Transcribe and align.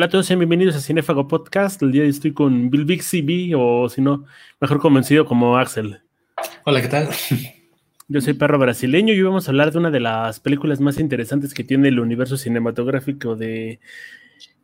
Hola 0.00 0.06
a 0.06 0.08
todos 0.08 0.30
y 0.30 0.34
bienvenidos 0.34 0.74
a 0.76 0.80
Cinefago 0.80 1.28
Podcast. 1.28 1.82
El 1.82 1.92
día 1.92 2.00
de 2.00 2.06
hoy 2.06 2.10
estoy 2.10 2.32
con 2.32 2.70
Bill 2.70 2.86
Bixby, 2.86 3.52
o 3.54 3.86
si 3.90 4.00
no, 4.00 4.24
mejor 4.58 4.80
convencido 4.80 5.26
como 5.26 5.58
Axel. 5.58 6.00
Hola, 6.64 6.80
¿qué 6.80 6.88
tal? 6.88 7.10
Yo 8.08 8.22
soy 8.22 8.32
perro 8.32 8.58
brasileño 8.58 9.12
y 9.12 9.18
hoy 9.18 9.24
vamos 9.24 9.46
a 9.46 9.50
hablar 9.50 9.72
de 9.72 9.76
una 9.76 9.90
de 9.90 10.00
las 10.00 10.40
películas 10.40 10.80
más 10.80 10.98
interesantes 10.98 11.52
que 11.52 11.64
tiene 11.64 11.88
el 11.88 12.00
universo 12.00 12.38
cinematográfico 12.38 13.36
de 13.36 13.78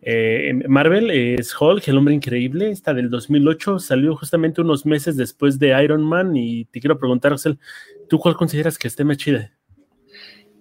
eh, 0.00 0.54
Marvel. 0.68 1.10
Es 1.10 1.54
Hulk, 1.54 1.86
el 1.86 1.98
hombre 1.98 2.14
increíble. 2.14 2.70
Esta 2.70 2.94
del 2.94 3.10
2008 3.10 3.78
salió 3.78 4.16
justamente 4.16 4.62
unos 4.62 4.86
meses 4.86 5.18
después 5.18 5.58
de 5.58 5.78
Iron 5.84 6.02
Man 6.02 6.34
y 6.34 6.64
te 6.64 6.80
quiero 6.80 6.98
preguntar, 6.98 7.34
Axel, 7.34 7.58
¿tú 8.08 8.18
cuál 8.18 8.36
consideras 8.36 8.78
que 8.78 8.88
esté 8.88 9.04
más 9.04 9.18
chida? 9.18 9.52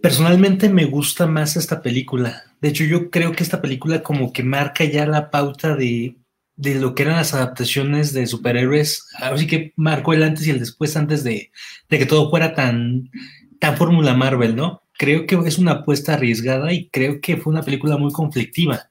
Personalmente 0.01 0.67
me 0.67 0.83
gusta 0.83 1.27
más 1.27 1.55
esta 1.55 1.81
película. 1.81 2.43
De 2.65 2.71
hecho, 2.71 2.83
yo 2.83 3.11
creo 3.11 3.31
que 3.31 3.43
esta 3.43 3.61
película 3.61 4.01
como 4.01 4.33
que 4.33 4.41
marca 4.41 4.85
ya 4.85 5.05
la 5.05 5.29
pauta 5.29 5.75
de, 5.75 6.15
lo 6.57 6.95
que 6.95 7.03
eran 7.03 7.17
las 7.17 7.35
adaptaciones 7.35 8.11
de 8.11 8.25
superhéroes. 8.25 9.05
Así 9.19 9.45
que 9.45 9.71
marcó 9.75 10.13
el 10.13 10.23
antes 10.23 10.47
y 10.47 10.49
el 10.49 10.57
después 10.57 10.97
antes 10.97 11.23
de, 11.23 11.51
que 11.87 12.05
todo 12.07 12.31
fuera 12.31 12.55
tan, 12.55 13.11
tan 13.59 13.77
fórmula 13.77 14.15
Marvel, 14.15 14.55
¿no? 14.55 14.81
Creo 14.97 15.27
que 15.27 15.35
es 15.45 15.59
una 15.59 15.73
apuesta 15.73 16.15
arriesgada 16.15 16.73
y 16.73 16.89
creo 16.89 17.21
que 17.21 17.37
fue 17.37 17.53
una 17.53 17.61
película 17.61 17.97
muy 17.97 18.11
conflictiva 18.11 18.89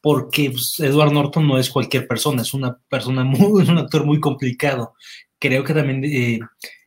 porque 0.00 0.52
pues, 0.52 0.78
Edward 0.78 1.12
Norton 1.12 1.48
no 1.48 1.58
es 1.58 1.70
cualquier 1.70 2.06
persona, 2.06 2.42
es 2.42 2.54
una 2.54 2.78
persona 2.88 3.24
muy, 3.24 3.68
un 3.68 3.78
actor 3.78 4.06
muy 4.06 4.20
complicado. 4.20 4.94
Creo 5.40 5.64
que 5.64 5.74
también 5.74 6.04
eh, 6.04 6.38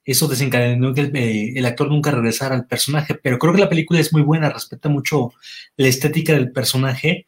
eso 0.05 0.27
desencadenó 0.27 0.93
que 0.93 1.11
eh, 1.13 1.53
el, 1.55 1.65
actor 1.65 1.89
nunca 1.89 2.11
regresara 2.11 2.55
al 2.55 2.65
personaje, 2.65 3.15
pero 3.15 3.37
creo 3.37 3.53
que 3.53 3.61
la 3.61 3.69
película 3.69 3.99
es 3.99 4.11
muy 4.13 4.21
buena, 4.21 4.49
respeta 4.49 4.89
mucho 4.89 5.31
la 5.77 5.87
estética 5.87 6.33
del 6.33 6.51
personaje 6.51 7.25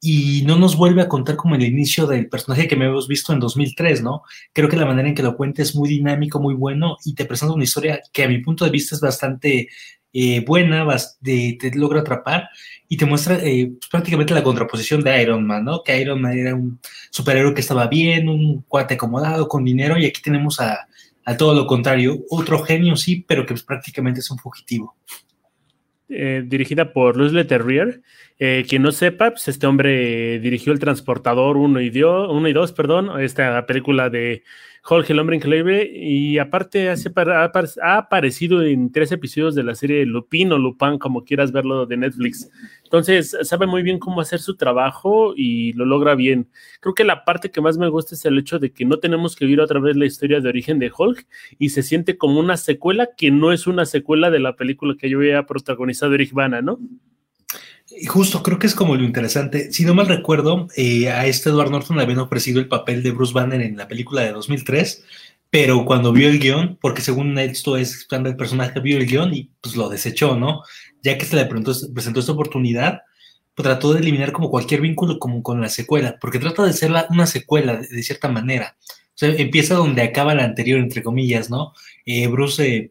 y 0.00 0.42
no 0.46 0.56
nos 0.58 0.76
vuelve 0.76 1.02
a 1.02 1.08
contar 1.08 1.36
como 1.36 1.54
el 1.54 1.62
inicio 1.62 2.06
del 2.06 2.28
personaje 2.28 2.68
que 2.68 2.76
me 2.76 2.86
hemos 2.86 3.08
visto 3.08 3.32
en 3.32 3.40
2003, 3.40 4.02
¿no? 4.02 4.22
Creo 4.52 4.68
que 4.68 4.76
la 4.76 4.86
manera 4.86 5.08
en 5.08 5.14
que 5.14 5.22
lo 5.22 5.36
cuenta 5.36 5.62
es 5.62 5.74
muy 5.74 5.88
dinámico, 5.88 6.40
muy 6.40 6.54
bueno 6.54 6.98
y 7.04 7.14
te 7.14 7.24
presenta 7.24 7.54
una 7.54 7.64
historia 7.64 8.00
que 8.12 8.24
a 8.24 8.28
mi 8.28 8.38
punto 8.38 8.64
de 8.64 8.70
vista 8.70 8.94
es 8.94 9.00
bastante 9.00 9.68
eh, 10.12 10.44
buena, 10.46 10.86
te 11.22 11.72
logra 11.74 12.00
atrapar 12.00 12.48
y 12.88 12.96
te 12.96 13.06
muestra 13.06 13.38
eh, 13.42 13.72
pues, 13.78 13.88
prácticamente 13.90 14.34
la 14.34 14.42
contraposición 14.42 15.02
de 15.02 15.22
Iron 15.22 15.46
Man, 15.46 15.64
¿no? 15.64 15.82
Que 15.82 16.00
Iron 16.00 16.20
Man 16.20 16.38
era 16.38 16.54
un 16.54 16.78
superhéroe 17.10 17.54
que 17.54 17.62
estaba 17.62 17.86
bien, 17.86 18.28
un 18.28 18.62
cuate 18.62 18.94
acomodado, 18.94 19.48
con 19.48 19.64
dinero 19.64 19.98
y 19.98 20.06
aquí 20.06 20.22
tenemos 20.22 20.60
a 20.60 20.86
a 21.24 21.36
todo 21.36 21.54
lo 21.54 21.66
contrario, 21.66 22.18
otro 22.30 22.60
genio 22.60 22.96
sí, 22.96 23.24
pero 23.26 23.46
que 23.46 23.54
prácticamente 23.66 24.20
es 24.20 24.30
un 24.30 24.38
fugitivo. 24.38 24.96
Eh, 26.08 26.42
dirigida 26.46 26.92
por 26.92 27.16
Luz 27.16 27.32
Leterrier. 27.32 28.02
Eh, 28.38 28.66
quien 28.68 28.82
no 28.82 28.92
sepa, 28.92 29.30
pues 29.30 29.48
este 29.48 29.66
hombre 29.66 30.38
dirigió 30.38 30.72
El 30.72 30.78
Transportador 30.78 31.56
1 31.56 31.80
y 31.80 31.90
2, 31.90 32.72
perdón, 32.72 33.20
esta 33.20 33.64
película 33.64 34.10
de 34.10 34.42
Jorge 34.86 35.14
el 35.14 35.18
hombre 35.18 35.36
increíble, 35.36 35.90
y 35.94 36.36
aparte 36.36 36.90
ha, 36.90 37.94
aparecido 37.96 38.62
en 38.62 38.92
tres 38.92 39.12
episodios 39.12 39.54
de 39.54 39.62
la 39.62 39.74
serie 39.74 40.04
Lupin 40.04 40.52
o 40.52 40.58
Lupin, 40.58 40.98
como 40.98 41.24
quieras 41.24 41.52
verlo, 41.52 41.86
de 41.86 41.96
Netflix. 41.96 42.50
Entonces, 42.82 43.34
sabe 43.44 43.66
muy 43.66 43.82
bien 43.82 43.98
cómo 43.98 44.20
hacer 44.20 44.40
su 44.40 44.56
trabajo 44.56 45.32
y 45.34 45.72
lo 45.72 45.86
logra 45.86 46.14
bien. 46.14 46.50
Creo 46.80 46.92
que 46.92 47.04
la 47.04 47.24
parte 47.24 47.50
que 47.50 47.62
más 47.62 47.78
me 47.78 47.88
gusta 47.88 48.14
es 48.14 48.26
el 48.26 48.38
hecho 48.38 48.58
de 48.58 48.72
que 48.74 48.84
no 48.84 48.98
tenemos 48.98 49.36
que 49.36 49.46
vivir 49.46 49.62
otra 49.62 49.80
vez 49.80 49.96
la 49.96 50.04
historia 50.04 50.40
de 50.40 50.50
origen 50.50 50.78
de 50.78 50.92
Hulk 50.94 51.26
y 51.58 51.70
se 51.70 51.82
siente 51.82 52.18
como 52.18 52.38
una 52.38 52.58
secuela 52.58 53.08
que 53.16 53.30
no 53.30 53.52
es 53.52 53.66
una 53.66 53.86
secuela 53.86 54.30
de 54.30 54.40
la 54.40 54.54
película 54.54 54.96
que 54.98 55.08
yo 55.08 55.16
había 55.16 55.46
protagonizado 55.46 56.12
Eric 56.12 56.34
Bana, 56.34 56.60
¿no? 56.60 56.78
Justo, 58.08 58.42
creo 58.42 58.58
que 58.58 58.66
es 58.66 58.74
como 58.74 58.96
lo 58.96 59.04
interesante. 59.04 59.72
Si 59.72 59.84
no 59.84 59.94
mal 59.94 60.08
recuerdo, 60.08 60.68
eh, 60.76 61.10
a 61.10 61.26
este 61.26 61.50
Edward 61.50 61.70
Norton 61.70 61.96
le 61.96 62.02
habían 62.02 62.18
ofrecido 62.18 62.58
el 62.60 62.68
papel 62.68 63.02
de 63.02 63.12
Bruce 63.12 63.32
Banner 63.32 63.60
en 63.60 63.76
la 63.76 63.88
película 63.88 64.22
de 64.22 64.32
2003, 64.32 65.04
pero 65.50 65.84
cuando 65.84 66.12
vio 66.12 66.28
el 66.28 66.40
guion, 66.40 66.78
porque 66.80 67.02
según 67.02 67.38
esto 67.38 67.76
es 67.76 68.06
el 68.10 68.36
personaje, 68.36 68.80
vio 68.80 68.98
el 68.98 69.06
guion 69.06 69.32
y 69.34 69.50
pues 69.60 69.76
lo 69.76 69.88
desechó, 69.88 70.36
¿no? 70.36 70.62
Ya 71.02 71.16
que 71.16 71.24
se 71.24 71.36
le 71.36 71.44
presentó, 71.46 71.70
esta 72.20 72.32
oportunidad, 72.32 73.02
pues, 73.54 73.64
trató 73.64 73.92
de 73.92 74.00
eliminar 74.00 74.32
como 74.32 74.50
cualquier 74.50 74.80
vínculo 74.80 75.18
con 75.18 75.60
la 75.60 75.68
secuela, 75.68 76.16
porque 76.20 76.40
trata 76.40 76.64
de 76.64 76.72
ser 76.72 76.92
una 77.10 77.26
secuela 77.26 77.76
de, 77.76 78.02
cierta 78.02 78.28
manera. 78.28 78.76
O 78.80 79.16
sea, 79.16 79.28
empieza 79.30 79.74
donde 79.74 80.02
acaba 80.02 80.34
la 80.34 80.44
anterior, 80.44 80.80
entre 80.80 81.02
comillas, 81.04 81.50
¿no? 81.50 81.72
Eh, 82.04 82.26
Bruce 82.26 82.66
eh, 82.66 82.90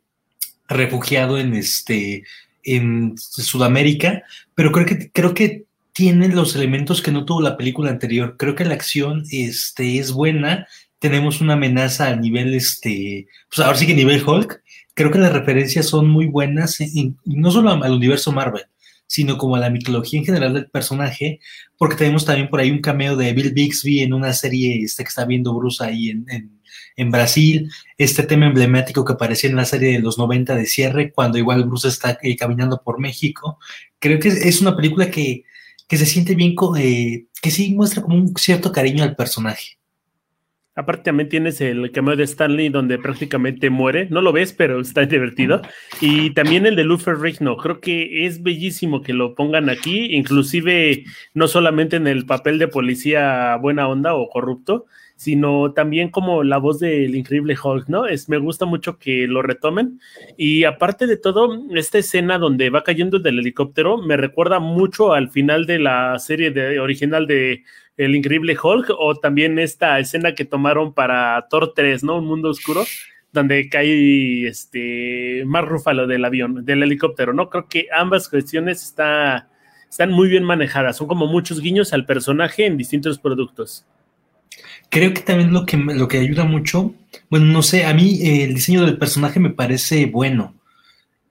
refugiado 0.70 1.38
en 1.38 1.54
este 1.56 2.24
en 2.64 3.18
Sudamérica, 3.18 4.24
pero 4.56 4.72
creo 4.72 4.86
que, 4.86 5.12
creo 5.12 5.34
que 5.34 5.66
tienen 5.94 6.36
los 6.36 6.56
elementos 6.56 7.02
que 7.02 7.12
no 7.12 7.26
tuvo 7.26 7.42
la 7.42 7.56
película 7.58 7.92
anterior. 7.92 8.36
Creo 8.38 8.56
que 8.56 8.66
la 8.66 8.74
acción 8.74 9.24
este, 9.32 10.00
es 10.00 10.12
buena. 10.12 10.68
Tenemos 11.00 11.40
una 11.40 11.54
amenaza 11.54 12.08
a 12.08 12.16
nivel, 12.16 12.54
este, 12.56 13.28
pues 13.50 13.66
ahora 13.66 13.78
sí 13.78 13.86
que 13.86 13.94
nivel 13.94 14.28
Hulk. 14.28 14.62
Creo 14.96 15.12
que 15.12 15.20
las 15.20 15.34
referencias 15.34 15.88
son 15.88 16.10
muy 16.10 16.26
buenas, 16.28 16.80
y, 16.82 17.16
no 17.26 17.52
solo 17.52 17.72
al 17.72 17.92
universo 17.92 18.32
Marvel, 18.32 18.64
sino 19.08 19.38
como 19.38 19.56
a 19.56 19.60
la 19.60 19.70
mitología 19.70 20.20
en 20.20 20.26
general 20.26 20.54
del 20.54 20.70
personaje, 20.70 21.40
porque 21.78 21.96
tenemos 21.96 22.26
también 22.26 22.50
por 22.50 22.60
ahí 22.60 22.72
un 22.72 22.82
cameo 22.82 23.16
de 23.16 23.34
Bill 23.34 23.54
Bixby 23.54 24.02
en 24.02 24.14
una 24.14 24.34
serie 24.34 24.84
este, 24.84 25.04
que 25.04 25.10
está 25.10 25.26
viendo 25.26 25.54
Bruce 25.54 25.84
ahí 25.84 26.10
en 26.10 26.26
en 26.30 26.63
Brasil, 27.12 27.72
este 27.98 28.24
tema 28.24 28.48
emblemático 28.48 29.06
que 29.06 29.14
aparecía 29.14 29.50
en 29.50 29.56
la 29.56 29.66
serie 29.66 29.94
de 29.94 30.00
los 30.00 30.18
90 30.18 30.56
de 30.56 30.66
cierre, 30.66 31.12
cuando 31.12 31.38
igual 31.38 31.66
Bruce 31.66 31.88
está 31.88 32.18
eh, 32.22 32.36
caminando 32.36 32.82
por 32.84 33.00
México. 33.00 33.60
Creo 34.00 34.20
que 34.20 34.30
es 34.30 34.62
una 34.62 34.76
película 34.76 35.10
que, 35.10 35.44
se 35.90 36.06
siente 36.06 36.36
bien, 36.36 36.56
eh, 36.78 37.26
que 37.42 37.52
sí 37.52 37.74
muestra 37.74 38.02
como 38.02 38.16
un 38.16 38.36
cierto 38.36 38.72
cariño 38.72 39.04
al 39.04 39.16
personaje. 39.16 39.78
Aparte 40.76 41.04
también 41.04 41.30
tienes 41.30 41.62
el 41.62 41.92
cameo 41.92 42.16
de 42.16 42.24
Stanley 42.24 42.70
donde 42.70 42.98
prácticamente 42.98 43.70
muere, 43.70 44.08
no 44.10 44.22
lo 44.22 44.34
ves, 44.34 44.54
pero 44.54 44.82
está 44.82 45.06
divertido. 45.06 45.62
Y 46.02 46.32
también 46.32 46.66
el 46.66 46.76
de 46.76 46.84
Lufer 46.84 47.20
Rigno, 47.20 47.58
creo 47.58 47.80
que 47.80 48.26
es 48.26 48.42
bellísimo 48.42 49.04
que 49.04 49.14
lo 49.14 49.36
pongan 49.36 49.70
aquí, 49.70 50.16
inclusive 50.16 51.04
no 51.36 51.48
solamente 51.48 51.98
en 51.98 52.08
el 52.08 52.26
papel 52.26 52.58
de 52.58 52.68
policía 52.68 53.56
buena 53.58 53.88
onda 53.88 54.16
o 54.16 54.30
corrupto, 54.30 54.88
sino 55.24 55.72
también 55.72 56.10
como 56.10 56.44
la 56.44 56.58
voz 56.58 56.80
del 56.80 57.16
increíble 57.16 57.56
Hulk, 57.62 57.88
¿no? 57.88 58.06
Es, 58.06 58.28
me 58.28 58.38
gusta 58.38 58.66
mucho 58.66 59.00
que 59.00 59.26
lo 59.26 59.42
retomen. 59.42 60.02
Y 60.38 60.66
aparte 60.66 61.08
de 61.08 61.16
todo, 61.16 61.64
esta 61.76 61.98
escena 61.98 62.38
donde 62.38 62.70
va 62.70 62.84
cayendo 62.84 63.20
del 63.20 63.40
helicóptero 63.40 63.98
me 63.98 64.18
recuerda 64.18 64.60
mucho 64.60 65.14
al 65.14 65.30
final 65.30 65.66
de 65.66 65.80
la 65.80 66.20
serie 66.20 66.52
de, 66.52 66.80
original 66.80 67.26
de 67.26 67.64
El 67.96 68.16
Increíble 68.16 68.58
Hulk 68.62 68.90
o 68.98 69.16
también 69.16 69.60
esta 69.60 69.98
escena 70.00 70.36
que 70.36 70.44
tomaron 70.44 70.94
para 70.94 71.48
Thor 71.50 71.74
3, 71.74 72.04
¿no? 72.04 72.18
Un 72.18 72.26
mundo 72.26 72.50
oscuro 72.50 72.84
donde 73.32 73.70
cae 73.70 74.46
este 74.48 75.44
Mark 75.46 75.70
Ruffalo 75.70 76.06
del 76.06 76.26
avión, 76.26 76.66
del 76.66 76.84
helicóptero, 76.84 77.34
¿no? 77.34 77.50
Creo 77.50 77.68
que 77.68 77.88
ambas 77.96 78.30
cuestiones 78.30 78.84
está, 78.84 79.50
están 79.90 80.12
muy 80.12 80.28
bien 80.28 80.44
manejadas, 80.44 80.98
son 80.98 81.08
como 81.08 81.28
muchos 81.28 81.62
guiños 81.62 81.94
al 81.94 82.06
personaje 82.06 82.66
en 82.66 82.78
distintos 82.78 83.18
productos. 83.20 83.88
Creo 84.90 85.14
que 85.14 85.22
también 85.22 85.54
lo 85.54 85.66
que, 85.66 85.78
lo 85.78 86.08
que 86.08 86.20
ayuda 86.20 86.44
mucho, 86.44 86.94
bueno, 87.30 87.46
no 87.48 87.64
sé, 87.64 87.86
a 87.86 87.94
mí 87.94 88.20
eh, 88.22 88.44
el 88.44 88.54
diseño 88.54 88.86
del 88.86 88.98
personaje 88.98 89.40
me 89.40 89.50
parece 89.50 90.06
bueno. 90.06 90.56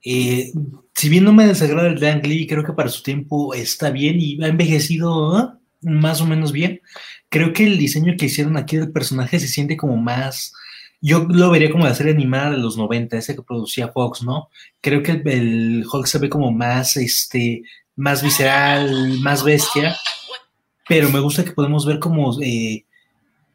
Eh, 0.03 0.51
si 0.93 1.09
bien 1.09 1.23
no 1.23 1.33
me 1.33 1.47
desagrada 1.47 1.87
el 1.87 1.99
de 1.99 2.09
Ang 2.09 2.25
Lee, 2.27 2.47
creo 2.47 2.63
que 2.63 2.73
para 2.73 2.89
su 2.89 3.03
tiempo 3.03 3.53
está 3.53 3.89
bien 3.89 4.19
y 4.19 4.43
ha 4.43 4.47
envejecido 4.47 5.35
¿ah? 5.35 5.59
más 5.81 6.21
o 6.21 6.25
menos 6.25 6.51
bien. 6.51 6.81
Creo 7.29 7.53
que 7.53 7.65
el 7.65 7.77
diseño 7.77 8.15
que 8.17 8.25
hicieron 8.25 8.57
aquí 8.57 8.77
del 8.77 8.91
personaje 8.91 9.39
se 9.39 9.47
siente 9.47 9.77
como 9.77 9.97
más. 9.97 10.53
Yo 11.01 11.25
lo 11.29 11.49
vería 11.49 11.71
como 11.71 11.85
la 11.85 11.95
serie 11.95 12.13
animada 12.13 12.51
de 12.51 12.57
los 12.57 12.77
90, 12.77 13.17
ese 13.17 13.35
que 13.35 13.41
producía 13.41 13.89
Fox, 13.89 14.23
¿no? 14.23 14.49
Creo 14.81 15.03
que 15.03 15.21
el, 15.25 15.85
Hulk 15.91 16.05
se 16.05 16.19
ve 16.19 16.29
como 16.29 16.51
más, 16.51 16.95
este, 16.97 17.63
más 17.95 18.23
visceral, 18.23 19.19
más 19.19 19.43
bestia, 19.43 19.95
pero 20.87 21.09
me 21.09 21.19
gusta 21.19 21.43
que 21.43 21.51
podemos 21.51 21.85
ver 21.85 21.99
como 21.99 22.41
eh, 22.41 22.85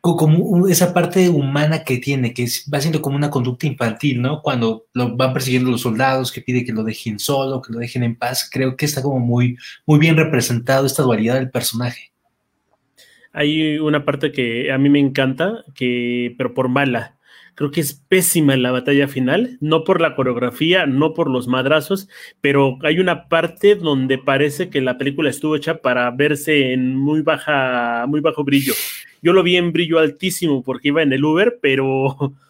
como 0.01 0.69
esa 0.69 0.95
parte 0.95 1.29
humana 1.29 1.85
que 1.85 1.99
tiene, 1.99 2.33
que 2.33 2.47
va 2.73 2.81
siendo 2.81 3.03
como 3.03 3.17
una 3.17 3.31
conducta 3.31 3.67
infantil, 3.67 4.23
¿no? 4.23 4.43
Cuando 4.43 4.87
lo 4.95 5.17
van 5.17 5.33
persiguiendo 5.33 5.71
los 5.71 5.83
soldados, 5.83 6.33
que 6.33 6.41
pide 6.41 6.65
que 6.65 6.73
lo 6.73 6.85
dejen 6.85 7.19
solo, 7.19 7.61
que 7.61 7.73
lo 7.73 7.81
dejen 7.81 8.05
en 8.05 8.17
paz, 8.17 8.49
creo 8.51 8.77
que 8.77 8.87
está 8.87 9.03
como 9.03 9.19
muy, 9.19 9.57
muy 9.87 9.99
bien 9.99 10.17
representado 10.17 10.87
esta 10.87 11.03
dualidad 11.03 11.35
del 11.35 11.51
personaje. 11.51 12.13
Hay 13.33 13.79
una 13.79 14.05
parte 14.05 14.33
que 14.33 14.73
a 14.73 14.79
mí 14.79 14.89
me 14.89 15.01
encanta, 15.01 15.65
que, 15.75 16.35
pero 16.39 16.55
por 16.55 16.69
mala. 16.69 17.18
Creo 17.59 17.73
que 17.73 17.81
es 17.81 17.93
pésima 17.93 18.57
la 18.57 18.71
batalla 18.71 19.09
final, 19.09 19.59
no 19.61 19.83
por 19.83 20.01
la 20.01 20.15
coreografía, 20.15 20.87
no 20.87 21.13
por 21.13 21.29
los 21.29 21.49
madrazos, 21.49 22.09
pero 22.41 22.79
hay 22.85 23.01
una 23.01 23.29
parte 23.29 23.75
donde 23.75 24.17
parece 24.17 24.71
que 24.71 24.81
la 24.81 24.97
película 24.97 25.29
estuvo 25.29 25.57
hecha 25.57 25.79
para 25.79 26.09
verse 26.13 26.73
en 26.73 26.95
muy 26.95 27.23
baja, 27.23 28.05
muy 28.07 28.21
bajo 28.21 28.45
brillo. 28.45 28.75
Yo 29.23 29.33
lo 29.33 29.43
vi 29.43 29.57
en 29.57 29.73
brillo 29.73 29.99
altísimo 29.99 30.63
porque 30.63 30.87
iba 30.87 31.03
en 31.03 31.13
el 31.13 31.25
Uber, 31.25 31.59
pero 31.61 32.33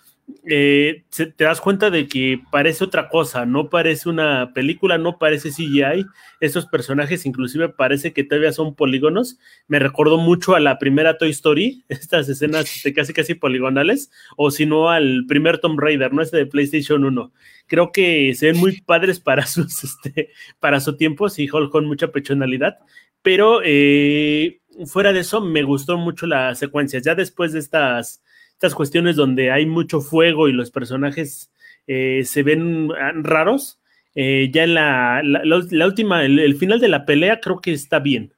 eh, 0.51 1.05
te 1.15 1.45
das 1.45 1.61
cuenta 1.61 1.91
de 1.91 2.07
que 2.07 2.41
parece 2.51 2.85
otra 2.85 3.09
cosa, 3.09 3.47
no 3.47 3.71
parece 3.71 4.09
una 4.09 4.53
película, 4.55 4.99
no 4.99 5.19
parece 5.19 5.51
CGI, 5.51 6.07
esos 6.41 6.67
personajes 6.67 7.27
inclusive 7.27 7.69
parece 7.69 8.13
que 8.13 8.25
todavía 8.25 8.53
son 8.53 8.75
polígonos, 8.75 9.39
me 9.67 9.79
recordó 9.79 10.19
mucho 10.19 10.55
a 10.55 10.61
la 10.61 10.79
primera 10.79 11.19
Toy 11.19 11.31
Story, 11.31 11.85
estas 11.89 12.29
escenas 12.29 12.83
de 12.85 12.95
casi 12.95 13.13
casi 13.13 13.35
poligonales, 13.35 14.11
o 14.37 14.51
si 14.51 14.67
no 14.67 14.91
al 14.91 15.25
primer 15.27 15.59
Tomb 15.59 15.81
Raider, 15.81 16.13
¿no? 16.13 16.23
Este 16.23 16.39
de 16.39 16.47
PlayStation 16.47 17.05
1. 17.05 17.33
Creo 17.67 17.93
que 17.93 18.35
se 18.35 18.47
ven 18.47 18.59
muy 18.59 18.81
padres 18.81 19.21
para 19.21 19.47
sus, 19.47 19.85
este, 19.85 20.31
para 20.61 20.81
su 20.81 20.97
tiempo, 20.97 21.29
sí, 21.29 21.49
con 21.49 21.87
mucha 21.87 22.09
pechonalidad, 22.09 22.79
pero 23.23 23.61
eh, 23.65 24.61
fuera 24.87 25.13
de 25.13 25.21
eso 25.21 25.41
me 25.41 25.63
gustó 25.63 25.99
mucho 25.99 26.27
la 26.27 26.55
secuencia, 26.55 27.01
ya 27.01 27.15
después 27.15 27.53
de 27.53 27.59
estas 27.59 28.23
estas 28.59 28.75
cuestiones 28.75 29.15
donde 29.15 29.53
hay 29.53 29.67
mucho 29.67 30.01
fuego 30.01 30.49
y 30.49 30.53
los 30.53 30.73
personajes 30.73 31.49
eh, 31.87 32.23
se 32.25 32.43
ven 32.43 32.89
ah, 33.01 33.13
raros, 33.15 33.79
eh, 34.17 34.51
ya 34.53 34.65
en 34.65 34.75
la, 34.75 35.23
la, 35.23 35.87
última, 35.87 36.25
el, 36.25 36.57
final 36.57 36.81
de 36.81 36.89
la 36.89 37.07
pelea 37.07 37.39
creo 37.41 37.61
que 37.61 37.73
está 37.73 38.01
bien. 38.01 38.33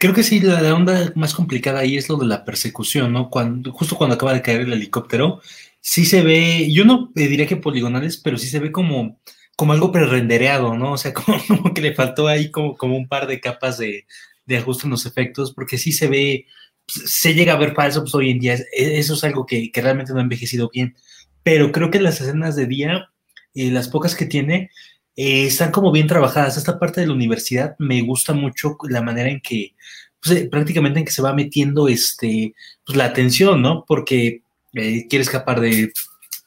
Creo 0.00 0.14
que 0.14 0.22
sí, 0.22 0.40
la, 0.40 0.74
onda 0.74 1.12
más 1.14 1.34
complicada 1.34 1.80
ahí 1.80 1.98
es 1.98 2.08
lo 2.08 2.16
de 2.16 2.24
la 2.24 2.42
persecución, 2.46 3.12
¿no? 3.12 3.28
Cuando, 3.28 3.70
justo 3.70 3.96
cuando 3.96 4.14
acaba 4.14 4.32
de 4.32 4.40
caer 4.40 4.62
el 4.62 4.72
helicóptero, 4.72 5.42
sí 5.78 6.06
se 6.06 6.22
ve, 6.22 6.72
yo 6.72 6.86
no 6.86 7.12
diría 7.14 7.46
que 7.46 7.56
poligonales, 7.56 8.16
pero 8.16 8.38
sí 8.38 8.48
se 8.48 8.60
ve 8.60 8.72
como, 8.72 9.20
como 9.56 9.74
algo 9.74 9.92
prerendereado, 9.92 10.74
¿no? 10.74 10.92
O 10.92 10.96
sea, 10.96 11.12
como, 11.46 11.74
que 11.74 11.82
le 11.82 11.92
faltó 11.92 12.28
ahí 12.28 12.50
como, 12.50 12.78
como 12.78 12.96
un 12.96 13.08
par 13.08 13.26
de 13.26 13.40
capas 13.40 13.76
de, 13.76 14.06
de 14.46 14.56
ajuste 14.56 14.86
en 14.86 14.92
los 14.92 15.04
efectos, 15.04 15.52
porque 15.52 15.76
sí 15.76 15.92
se 15.92 16.08
ve 16.08 16.46
se 16.86 17.34
llega 17.34 17.54
a 17.54 17.58
ver 17.58 17.74
falso, 17.74 18.02
pues 18.02 18.14
hoy 18.14 18.30
en 18.30 18.38
día 18.38 18.56
eso 18.72 19.14
es 19.14 19.24
algo 19.24 19.46
que, 19.46 19.70
realmente 19.74 20.12
no 20.12 20.18
ha 20.18 20.22
envejecido 20.22 20.70
bien. 20.72 20.96
Pero 21.42 21.72
creo 21.72 21.90
que 21.90 22.00
las 22.00 22.20
escenas 22.20 22.56
de 22.56 22.66
día, 22.66 23.10
eh, 23.54 23.70
las 23.70 23.88
pocas 23.88 24.14
que 24.14 24.26
tiene, 24.26 24.70
eh, 25.16 25.46
están 25.46 25.70
como 25.72 25.92
bien 25.92 26.06
trabajadas. 26.06 26.56
Esta 26.56 26.78
parte 26.78 27.00
de 27.00 27.06
la 27.06 27.14
universidad 27.14 27.76
me 27.78 28.02
gusta 28.02 28.32
mucho 28.32 28.76
la 28.88 29.02
manera 29.02 29.30
en 29.30 29.40
que, 29.40 29.74
pues, 30.22 30.36
eh, 30.36 30.48
prácticamente 30.50 30.98
en 31.00 31.04
que 31.04 31.12
se 31.12 31.22
va 31.22 31.32
metiendo 31.34 31.88
este, 31.88 32.54
pues, 32.84 32.96
la 32.96 33.06
atención, 33.06 33.62
¿no? 33.62 33.84
Porque 33.86 34.42
quiere 34.72 35.22
escapar 35.22 35.60
de, 35.60 35.90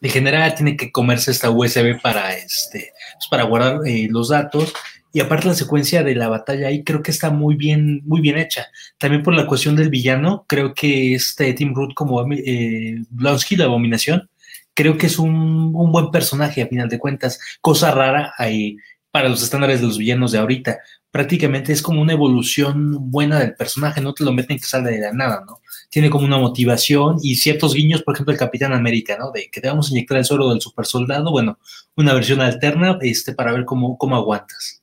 de 0.01 0.09
general, 0.09 0.53
tiene 0.53 0.77
que 0.77 0.91
comerse 0.91 1.31
esta 1.31 1.49
USB 1.49 1.99
para, 2.01 2.33
este, 2.35 2.91
pues, 3.13 3.27
para 3.29 3.43
guardar 3.43 3.79
los 4.09 4.29
datos 4.29 4.73
y 5.11 5.21
aparte 5.21 5.47
la 5.47 5.55
secuencia 5.55 6.03
de 6.03 6.15
la 6.15 6.29
batalla 6.29 6.67
ahí 6.67 6.83
creo 6.83 7.01
que 7.01 7.11
está 7.11 7.31
muy 7.31 7.55
bien, 7.55 8.01
muy 8.05 8.21
bien 8.21 8.37
hecha. 8.37 8.67
También 8.97 9.23
por 9.23 9.33
la 9.33 9.47
cuestión 9.47 9.75
del 9.75 9.89
villano, 9.89 10.45
creo 10.47 10.73
que 10.73 11.15
este 11.15 11.53
Tim 11.53 11.73
Root 11.73 11.93
como 11.95 12.31
eh, 12.31 13.03
Blonsky, 13.09 13.55
la 13.55 13.65
abominación, 13.65 14.29
creo 14.73 14.97
que 14.97 15.07
es 15.07 15.17
un, 15.19 15.73
buen 15.73 16.11
personaje 16.11 16.61
a 16.61 16.67
final 16.67 16.89
de 16.89 16.99
cuentas. 16.99 17.39
Cosa 17.61 17.91
rara 17.91 18.33
ahí 18.37 18.77
para 19.11 19.29
los 19.29 19.41
estándares 19.41 19.81
de 19.81 19.87
los 19.87 19.97
villanos 19.97 20.31
de 20.31 20.37
ahorita. 20.39 20.79
Prácticamente 21.11 21.73
es 21.73 21.81
como 21.81 22.01
una 22.01 22.13
evolución 22.13 23.09
buena 23.11 23.39
del 23.39 23.55
personaje, 23.55 24.01
no 24.01 24.13
te 24.13 24.23
lo 24.23 24.31
meten 24.31 24.57
que 24.57 24.65
sale 24.65 24.91
de 24.91 24.99
la 24.99 25.11
nada, 25.11 25.43
¿no? 25.45 25.59
Tiene 25.89 26.11
como 26.11 26.25
una 26.25 26.37
motivación 26.37 27.17
y 27.23 27.35
ciertos 27.35 27.73
guiños, 27.73 28.03
por 28.03 28.13
ejemplo, 28.13 28.31
el 28.31 28.39
Capitán 28.39 28.73
América, 28.73 29.17
¿no? 29.17 29.31
De 29.31 29.49
que 29.51 29.59
te 29.59 29.67
vamos 29.67 29.87
a 29.87 29.91
inyectar 29.91 30.19
el 30.19 30.25
suelo 30.25 30.49
del 30.51 30.61
super 30.61 30.85
soldado, 30.85 31.31
bueno, 31.31 31.57
una 31.95 32.13
versión 32.13 32.41
alterna 32.41 32.99
este, 33.01 33.33
para 33.33 33.51
ver 33.53 33.65
cómo, 33.65 33.97
cómo 33.97 34.15
aguantas 34.15 34.78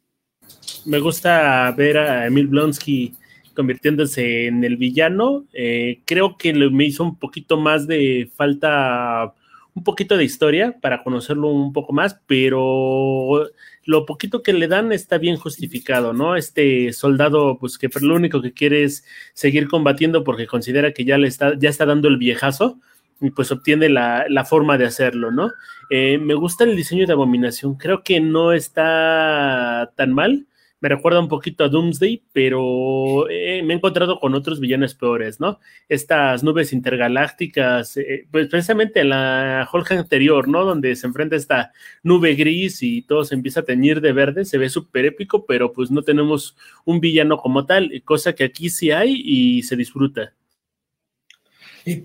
me 0.87 1.01
gusta 1.01 1.71
ver 1.73 1.99
a 1.99 2.27
Emil 2.27 2.47
Blonsky 2.47 3.15
convirtiéndose 3.55 4.47
en 4.47 4.63
el 4.65 4.77
villano. 4.77 5.45
Eh, 5.53 6.01
creo 6.05 6.37
que 6.37 6.53
me 6.53 6.85
hizo 6.85 7.03
un 7.03 7.19
poquito 7.19 7.59
más 7.59 7.87
de 7.87 8.31
falta, 8.37 9.35
un 9.75 9.83
poquito 9.83 10.17
de 10.17 10.25
historia 10.25 10.77
para 10.81 11.03
conocerlo 11.03 11.49
un 11.49 11.73
poco 11.73 11.93
más, 11.93 12.21
pero 12.27 13.49
lo 13.85 14.07
poquito 14.07 14.43
que 14.43 14.53
le 14.53 14.69
dan 14.69 14.93
está 14.93 15.19
bien 15.19 15.37
justificado, 15.37 16.13
¿no? 16.13 16.37
Este 16.37 16.93
soldado, 16.93 17.59
pues 17.59 17.79
que 17.79 17.89
lo 18.01 18.15
único 18.15 18.43
que 18.43 18.53
quiere 18.53 18.85
es 18.85 19.05
seguir 19.35 19.69
combatiendo 19.69 20.23
porque 20.23 20.47
considera 20.47 20.93
que 20.93 21.05
ya 21.05 21.19
le 21.19 21.29
está, 21.29 21.59
ya 21.59 21.71
está 21.71 21.87
dando 21.87 22.09
el 22.09 22.19
viejazo 22.19 22.79
y 23.21 23.31
pues 23.31 23.51
obtiene 23.51 23.89
la, 23.89 24.45
forma 24.49 24.77
de 24.77 24.87
hacerlo, 24.87 25.31
¿no? 25.31 25.51
Eh, 25.91 26.19
me 26.19 26.35
gusta 26.35 26.65
el 26.65 26.77
diseño 26.77 27.07
de 27.07 27.13
Abominación, 27.15 27.77
creo 27.77 28.03
que 28.03 28.21
no 28.21 28.53
está 28.53 29.93
tan 29.97 30.13
mal 30.13 30.47
me 30.87 30.95
recuerda 30.95 31.19
un 31.19 31.27
poquito 31.27 31.65
a 31.65 31.69
Doomsday, 31.69 32.23
pero 32.33 33.29
eh, 33.29 33.61
me 33.65 33.75
he 33.75 33.77
encontrado 33.77 34.21
con 34.21 34.37
otros 34.37 34.61
villanos 34.61 34.95
peores, 34.95 35.41
¿no? 35.41 35.59
Estas 35.89 36.45
nubes 36.45 36.73
intergalácticas, 36.73 37.97
eh, 37.97 38.29
pues 38.31 38.47
precisamente 38.47 39.01
en 39.01 39.09
la 39.09 39.69
Hulk 39.73 39.91
anterior, 39.91 40.47
¿no? 40.47 40.65
Donde 40.65 40.95
se 40.95 41.09
enfrenta 41.09 41.35
esta 41.35 41.73
nube 42.05 42.37
gris 42.37 42.85
y 42.85 43.03
todo 43.03 43.25
se 43.25 43.35
empieza 43.35 43.61
a 43.61 43.65
teñir 43.65 44.01
de 44.01 44.13
verde, 44.13 44.45
se 44.45 44.59
ve 44.59 44.69
súper 44.69 45.07
épico, 45.07 45.45
pero 45.45 45.73
pues 45.73 45.91
no 45.91 46.03
tenemos 46.03 46.57
un 46.85 47.01
villano 47.01 47.37
como 47.39 47.67
tal, 47.67 47.91
cosa 48.05 48.35
que 48.35 48.45
aquí 48.45 48.71
sí 48.71 48.93
hay 48.93 49.21
y 49.25 49.65
se 49.65 49.75
disfruta. 49.75 50.35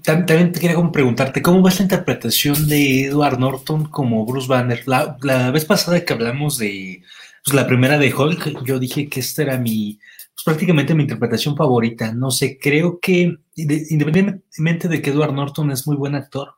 también 0.01 0.51
te 0.53 0.59
quería 0.59 0.91
preguntarte, 0.91 1.43
¿cómo 1.43 1.61
ves 1.61 1.77
la 1.77 1.83
interpretación 1.83 2.67
de 2.67 3.05
Edward 3.05 3.37
Norton 3.37 3.85
como 3.85 4.25
Bruce 4.25 4.47
Banner? 4.47 4.81
la 4.87 5.51
vez 5.51 5.65
pasada 5.65 6.03
que 6.03 6.13
hablamos 6.13 6.57
de 6.57 7.03
pues 7.43 7.55
la 7.55 7.67
primera 7.67 7.97
de 7.97 8.13
Hulk, 8.13 8.63
yo 8.63 8.79
dije 8.79 9.09
que 9.09 9.19
esta 9.19 9.41
era 9.41 9.57
mi, 9.57 9.99
pues 10.33 10.43
prácticamente 10.45 10.93
mi 10.93 11.03
interpretación 11.03 11.55
favorita. 11.55 12.13
No 12.13 12.31
sé, 12.31 12.57
creo 12.59 12.99
que, 12.99 13.37
independientemente 13.55 14.87
de 14.87 15.01
que 15.01 15.11
Edward 15.11 15.33
Norton 15.33 15.71
es 15.71 15.87
muy 15.87 15.95
buen 15.95 16.15
actor, 16.15 16.55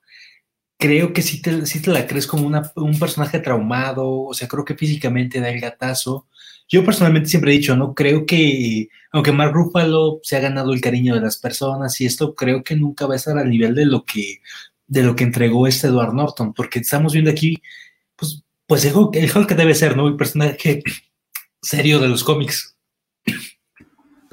creo 0.78 1.14
que 1.14 1.22
sí 1.22 1.42
te, 1.42 1.62
te 1.62 1.92
la 1.92 2.08
crees 2.08 2.28
como 2.28 2.48
un 2.76 3.00
personaje 3.00 3.40
traumado, 3.40 4.24
o 4.24 4.34
sea, 4.34 4.48
creo 4.48 4.66
que 4.66 4.76
físicamente 4.76 5.40
da 5.40 5.50
el 5.50 5.62
gatazo. 5.62 6.28
Yo 6.68 6.84
personalmente 6.84 7.30
siempre 7.30 7.54
he 7.54 7.58
dicho, 7.58 7.76
¿no? 7.76 7.94
Creo 7.94 8.26
que, 8.26 8.90
aunque 9.12 9.32
Mark 9.32 9.54
Ruffalo 9.54 10.20
se 10.24 10.36
ha 10.36 10.42
ganado 10.42 10.74
el 10.74 10.82
cariño 10.82 11.16
de 11.16 11.22
las 11.22 11.38
personas 11.38 12.00
y 12.02 12.06
esto, 12.06 12.36
creo 12.36 12.64
que 12.64 12.76
nunca 12.76 13.06
va 13.06 13.14
a 13.14 13.18
estar 13.18 13.38
al 13.38 13.50
nivel 13.50 13.76
de 13.76 13.86
lo 13.86 14.04
que, 14.04 14.42
de 14.88 15.04
lo 15.04 15.16
que 15.16 15.24
entregó 15.24 15.68
este 15.68 15.88
Edward 15.88 16.14
Norton, 16.14 16.54
porque 16.54 16.80
estamos 16.80 17.14
viendo 17.14 17.32
aquí, 17.32 17.62
pues, 18.68 18.86
el 18.86 18.96
Hulk, 18.96 19.16
el 19.16 19.58
debe 19.58 19.76
ser, 19.76 19.98
¿no? 19.98 20.08
El 20.08 20.16
personaje 20.16 20.84
serio 21.62 22.00
de 22.00 22.10
los 22.10 22.24
cómics. 22.24 22.78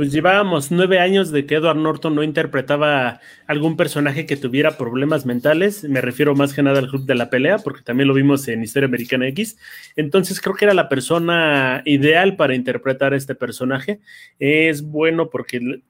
Pues 0.00 0.12
llevábamos 0.12 0.71
nueve 0.71 0.99
años 0.99 1.31
de 1.31 1.44
que 1.44 1.56
Edward 1.56 1.77
Norton 1.77 2.15
no 2.15 2.23
interpretaba 2.23 3.21
algún 3.47 3.77
personaje 3.77 4.25
que 4.25 4.38
tuviera 4.38 4.79
problemas 4.79 5.27
mentales. 5.27 5.85
Me 5.85 6.00
refiero 6.00 6.35
más 6.35 6.55
que 6.55 6.62
nada 6.62 6.79
al 6.79 6.88
club 6.88 7.05
de 7.05 7.15
la 7.15 7.29
pelea, 7.29 7.59
porque 7.59 7.82
también 7.82 8.09
lo 8.09 8.15
vimos 8.15 8.49
en 8.49 8.62
Historia 8.62 8.87
Americana 8.87 9.29
X. 9.29 9.59
Entonces 9.97 10.41
creo 10.41 10.56
que 10.56 10.65
era 10.65 10.73
la 10.73 10.88
persona 10.88 11.82
ideal 11.84 12.37
para 12.37 12.55
interpretar 12.55 13.13
a 13.13 13.17
este 13.19 13.34
personaje. 13.34 14.01
Es 14.39 14.81
bueno 14.81 15.29
porque 15.29 15.82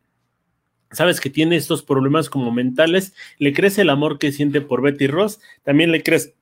sabes 0.90 1.20
que 1.20 1.30
tiene 1.30 1.54
estos 1.54 1.84
problemas 1.84 2.28
como 2.28 2.50
mentales. 2.50 3.14
Le 3.38 3.52
crece 3.52 3.82
el 3.82 3.90
amor 3.90 4.18
que 4.18 4.32
siente 4.32 4.60
por 4.60 4.82
Betty 4.82 5.06
Ross. 5.06 5.38
También 5.62 5.92
le 5.92 6.02
crece 6.02 6.34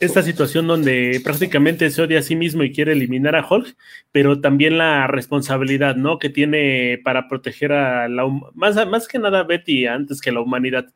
esta 0.00 0.22
situación 0.22 0.66
donde 0.66 1.20
prácticamente 1.22 1.88
se 1.90 2.02
odia 2.02 2.18
a 2.18 2.22
sí 2.22 2.36
mismo 2.36 2.62
y 2.62 2.72
quiere 2.72 2.92
eliminar 2.92 3.36
a 3.36 3.46
Hulk, 3.48 3.76
pero 4.12 4.40
también 4.40 4.78
la 4.78 5.06
responsabilidad, 5.06 5.96
¿no? 5.96 6.18
Que 6.18 6.30
tiene 6.30 7.00
para 7.04 7.28
proteger 7.28 7.72
a 7.72 8.08
la 8.08 8.26
más, 8.54 8.74
más 8.88 9.06
que 9.08 9.18
nada 9.18 9.44
Betty 9.44 9.86
antes 9.86 10.20
que 10.20 10.32
la 10.32 10.40
humanidad 10.40 10.86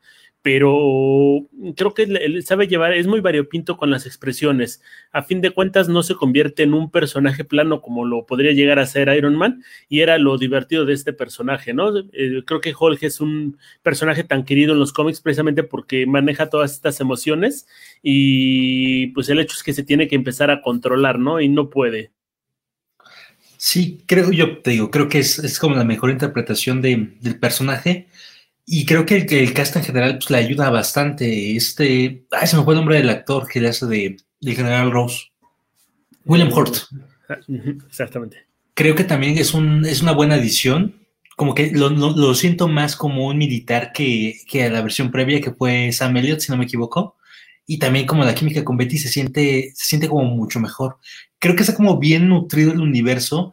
pero 0.43 1.47
creo 1.77 1.93
que 1.93 2.03
él 2.03 2.43
sabe 2.43 2.67
llevar, 2.67 2.93
es 2.93 3.07
muy 3.07 3.21
variopinto 3.21 3.77
con 3.77 3.89
las 3.89 4.05
expresiones. 4.05 4.81
A 5.13 5.23
fin 5.23 5.39
de 5.39 5.51
cuentas, 5.51 5.87
no 5.87 6.03
se 6.03 6.15
convierte 6.15 6.63
en 6.63 6.73
un 6.73 6.91
personaje 6.91 7.45
plano 7.45 7.81
como 7.81 8.03
lo 8.03 8.25
podría 8.25 8.51
llegar 8.51 8.77
a 8.77 8.85
ser 8.85 9.07
Iron 9.07 9.35
Man, 9.37 9.63
y 9.87 10.01
era 10.01 10.17
lo 10.17 10.37
divertido 10.37 10.83
de 10.83 10.93
este 10.93 11.13
personaje, 11.13 11.73
¿no? 11.73 11.97
Eh, 11.97 12.43
creo 12.45 12.59
que 12.59 12.75
Hulk 12.77 13.01
es 13.03 13.21
un 13.21 13.57
personaje 13.83 14.25
tan 14.25 14.43
querido 14.43 14.73
en 14.73 14.79
los 14.79 14.91
cómics 14.91 15.21
precisamente 15.21 15.63
porque 15.63 16.05
maneja 16.05 16.49
todas 16.49 16.73
estas 16.73 16.99
emociones, 16.99 17.65
y 18.01 19.07
pues 19.07 19.29
el 19.29 19.39
hecho 19.39 19.55
es 19.55 19.63
que 19.63 19.71
se 19.71 19.83
tiene 19.83 20.09
que 20.09 20.15
empezar 20.15 20.51
a 20.51 20.61
controlar, 20.61 21.19
¿no? 21.19 21.39
Y 21.39 21.47
no 21.47 21.69
puede. 21.69 22.11
Sí, 23.55 24.03
creo, 24.07 24.29
yo 24.31 24.57
te 24.57 24.71
digo, 24.71 24.91
creo 24.91 25.07
que 25.07 25.19
es, 25.19 25.57
como 25.57 25.77
la 25.77 25.85
mejor 25.85 26.09
interpretación 26.09 26.81
del 26.81 27.39
personaje 27.39 28.09
y 28.65 28.85
creo 28.85 29.05
que 29.05 29.17
el, 29.17 29.33
el 29.33 29.53
cast 29.53 29.75
en 29.75 29.83
general 29.83 30.17
pues, 30.17 30.29
le 30.29 30.37
ayuda 30.37 30.69
bastante. 30.69 31.55
Este, 31.55 32.25
ay, 32.31 32.47
se 32.47 32.57
me 32.57 32.63
fue 32.63 32.73
el 32.73 32.79
nombre 32.79 32.97
del 32.97 33.09
actor 33.09 33.47
que 33.47 33.59
le 33.59 33.69
hace 33.69 33.85
de, 33.85 34.17
General 34.41 34.91
Rose. 34.91 35.31
William 36.25 36.51
Hurt. 36.51 36.77
Exactamente. 37.87 38.45
Creo 38.73 38.95
que 38.95 39.03
también 39.03 39.37
es, 39.37 39.53
un, 39.53 39.85
es 39.85 40.01
una 40.01 40.13
buena 40.13 40.35
adición. 40.35 40.95
Como 41.35 41.55
que 41.55 41.71
lo, 41.71 42.33
siento 42.35 42.67
más 42.67 42.95
como 42.95 43.27
un 43.27 43.37
militar 43.37 43.91
que, 43.91 44.35
que, 44.47 44.69
la 44.69 44.81
versión 44.81 45.11
previa 45.11 45.41
que 45.41 45.51
fue 45.51 45.91
Sam 45.91 46.15
Elliott, 46.17 46.39
si 46.39 46.51
no 46.51 46.57
me 46.57 46.65
equivoco. 46.65 47.17
Y 47.65 47.79
también 47.79 48.05
como 48.05 48.23
la 48.23 48.35
química 48.35 48.63
con 48.63 48.77
Betty 48.77 48.97
se 48.97 49.09
siente, 49.09 49.71
se 49.75 49.85
siente 49.85 50.07
como 50.07 50.23
mucho 50.25 50.59
mejor. 50.59 50.97
Creo 51.39 51.55
que 51.55 51.63
está 51.63 51.75
como 51.75 51.97
bien 51.97 52.29
nutrido 52.29 52.71
el 52.71 52.81
universo 52.81 53.51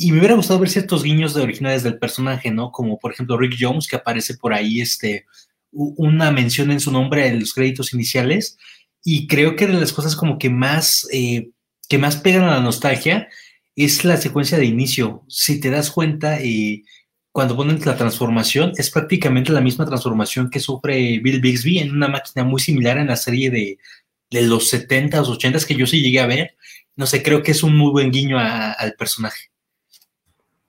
y 0.00 0.12
me 0.12 0.18
hubiera 0.18 0.34
gustado 0.34 0.58
ver 0.58 0.70
ciertos 0.70 1.02
guiños 1.02 1.34
de 1.34 1.42
originales 1.42 1.82
del 1.82 1.98
personaje, 1.98 2.50
¿no? 2.50 2.72
Como 2.72 2.98
por 2.98 3.12
ejemplo 3.12 3.36
Rick 3.36 3.56
Jones, 3.60 3.86
que 3.86 3.96
aparece 3.96 4.34
por 4.34 4.54
ahí, 4.54 4.80
este, 4.80 5.26
una 5.72 6.30
mención 6.30 6.70
en 6.70 6.80
su 6.80 6.90
nombre 6.90 7.26
en 7.26 7.38
los 7.38 7.52
créditos 7.52 7.92
iniciales. 7.92 8.56
Y 9.04 9.26
creo 9.26 9.56
que 9.56 9.66
de 9.66 9.74
las 9.74 9.92
cosas 9.92 10.16
como 10.16 10.38
que 10.38 10.48
más, 10.48 11.06
eh, 11.12 11.50
que 11.86 11.98
más 11.98 12.16
pegan 12.16 12.44
a 12.44 12.54
la 12.54 12.60
nostalgia 12.60 13.28
es 13.76 14.06
la 14.06 14.16
secuencia 14.16 14.56
de 14.56 14.64
inicio. 14.64 15.22
Si 15.28 15.60
te 15.60 15.68
das 15.68 15.90
cuenta, 15.90 16.40
eh, 16.40 16.82
cuando 17.30 17.54
ponen 17.54 17.78
la 17.84 17.98
transformación, 17.98 18.72
es 18.78 18.90
prácticamente 18.90 19.52
la 19.52 19.60
misma 19.60 19.84
transformación 19.84 20.48
que 20.48 20.60
sufre 20.60 21.18
Bill 21.22 21.42
Bixby 21.42 21.78
en 21.78 21.92
una 21.92 22.08
máquina 22.08 22.42
muy 22.42 22.62
similar 22.62 22.96
en 22.96 23.08
la 23.08 23.16
serie 23.16 23.50
de, 23.50 23.78
de 24.30 24.42
los 24.42 24.72
70s, 24.72 25.26
80s 25.26 25.66
que 25.66 25.74
yo 25.74 25.86
sí 25.86 26.00
llegué 26.00 26.20
a 26.20 26.26
ver. 26.26 26.56
No 26.96 27.06
sé, 27.06 27.22
creo 27.22 27.42
que 27.42 27.50
es 27.50 27.62
un 27.62 27.76
muy 27.76 27.90
buen 27.90 28.10
guiño 28.10 28.38
al 28.38 28.94
personaje. 28.98 29.49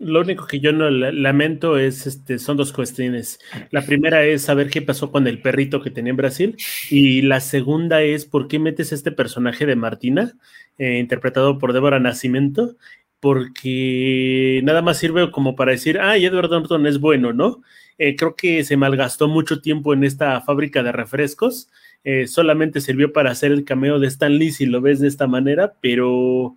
Lo 0.01 0.21
único 0.21 0.47
que 0.47 0.59
yo 0.59 0.73
no 0.73 0.89
lamento 0.89 1.77
es, 1.77 2.07
este, 2.07 2.39
son 2.39 2.57
dos 2.57 2.73
cuestiones. 2.73 3.39
La 3.69 3.85
primera 3.85 4.25
es 4.25 4.41
saber 4.41 4.71
qué 4.71 4.81
pasó 4.81 5.11
con 5.11 5.27
el 5.27 5.41
perrito 5.43 5.79
que 5.79 5.91
tenía 5.91 6.09
en 6.09 6.17
Brasil 6.17 6.57
y 6.89 7.21
la 7.21 7.39
segunda 7.39 8.01
es 8.01 8.25
por 8.25 8.47
qué 8.47 8.57
metes 8.57 8.91
este 8.91 9.11
personaje 9.11 9.67
de 9.67 9.75
Martina, 9.75 10.33
eh, 10.79 10.97
interpretado 10.97 11.59
por 11.59 11.71
Débora 11.71 11.99
Nacimiento, 11.99 12.77
porque 13.19 14.61
nada 14.63 14.81
más 14.81 14.97
sirve 14.97 15.29
como 15.29 15.55
para 15.55 15.73
decir, 15.73 15.99
ah, 15.99 16.17
Edward 16.17 16.49
Norton 16.49 16.87
es 16.87 16.99
bueno, 16.99 17.31
¿no? 17.31 17.61
Eh, 17.99 18.15
creo 18.15 18.35
que 18.35 18.63
se 18.63 18.77
malgastó 18.77 19.27
mucho 19.27 19.61
tiempo 19.61 19.93
en 19.93 20.03
esta 20.03 20.41
fábrica 20.41 20.81
de 20.81 20.91
refrescos. 20.91 21.69
Eh, 22.03 22.25
solamente 22.27 22.81
sirvió 22.81 23.13
para 23.13 23.31
hacer 23.31 23.51
el 23.51 23.63
cameo 23.63 23.99
de 23.99 24.07
Stan 24.07 24.35
Lee, 24.35 24.51
si 24.51 24.65
lo 24.65 24.81
ves 24.81 24.99
de 24.99 25.07
esta 25.07 25.27
manera, 25.27 25.73
pero 25.81 26.55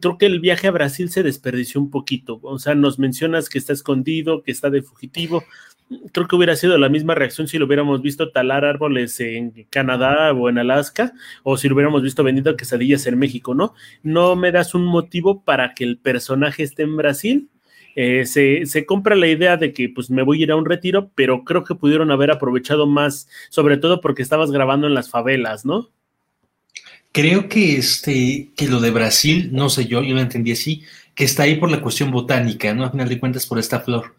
creo 0.00 0.18
que 0.18 0.26
el 0.26 0.40
viaje 0.40 0.68
a 0.68 0.72
Brasil 0.72 1.10
se 1.10 1.22
desperdició 1.22 1.80
un 1.80 1.90
poquito. 1.90 2.38
O 2.42 2.58
sea, 2.58 2.74
nos 2.74 2.98
mencionas 2.98 3.48
que 3.48 3.58
está 3.58 3.72
escondido, 3.72 4.42
que 4.42 4.52
está 4.52 4.70
de 4.70 4.82
fugitivo. 4.82 5.42
Creo 6.12 6.28
que 6.28 6.36
hubiera 6.36 6.56
sido 6.56 6.78
la 6.78 6.88
misma 6.88 7.14
reacción 7.14 7.48
si 7.48 7.58
lo 7.58 7.66
hubiéramos 7.66 8.02
visto 8.02 8.30
talar 8.30 8.64
árboles 8.64 9.18
en 9.20 9.66
Canadá 9.68 10.32
o 10.32 10.48
en 10.48 10.58
Alaska, 10.58 11.12
o 11.42 11.56
si 11.56 11.68
lo 11.68 11.74
hubiéramos 11.74 12.02
visto 12.02 12.24
vendiendo 12.24 12.56
quesadillas 12.56 13.06
en 13.06 13.18
México, 13.18 13.54
¿no? 13.54 13.74
No 14.02 14.36
me 14.36 14.52
das 14.52 14.74
un 14.74 14.84
motivo 14.86 15.42
para 15.42 15.74
que 15.74 15.84
el 15.84 15.98
personaje 15.98 16.62
esté 16.62 16.84
en 16.84 16.96
Brasil. 16.96 17.48
Eh, 17.96 18.26
se, 18.26 18.66
se, 18.66 18.86
compra 18.86 19.14
la 19.14 19.28
idea 19.28 19.56
de 19.56 19.72
que 19.72 19.88
pues 19.88 20.10
me 20.10 20.22
voy 20.22 20.40
a 20.40 20.42
ir 20.44 20.50
a 20.50 20.56
un 20.56 20.64
retiro, 20.64 21.10
pero 21.14 21.44
creo 21.44 21.62
que 21.64 21.74
pudieron 21.74 22.10
haber 22.10 22.30
aprovechado 22.30 22.86
más, 22.86 23.28
sobre 23.50 23.76
todo 23.76 24.00
porque 24.00 24.22
estabas 24.22 24.50
grabando 24.50 24.86
en 24.86 24.94
las 24.94 25.10
favelas, 25.10 25.64
¿no? 25.64 25.90
Creo 27.12 27.48
que 27.48 27.76
este, 27.76 28.50
que 28.56 28.66
lo 28.66 28.80
de 28.80 28.90
Brasil, 28.90 29.50
no 29.52 29.68
sé 29.68 29.86
yo, 29.86 30.02
yo 30.02 30.14
lo 30.14 30.20
entendí 30.20 30.50
así, 30.50 30.82
que 31.14 31.22
está 31.22 31.44
ahí 31.44 31.54
por 31.54 31.70
la 31.70 31.80
cuestión 31.80 32.10
botánica, 32.10 32.74
¿no? 32.74 32.84
A 32.84 32.90
final 32.90 33.08
de 33.08 33.20
cuentas, 33.20 33.46
por 33.46 33.60
esta 33.60 33.80
flor. 33.80 34.16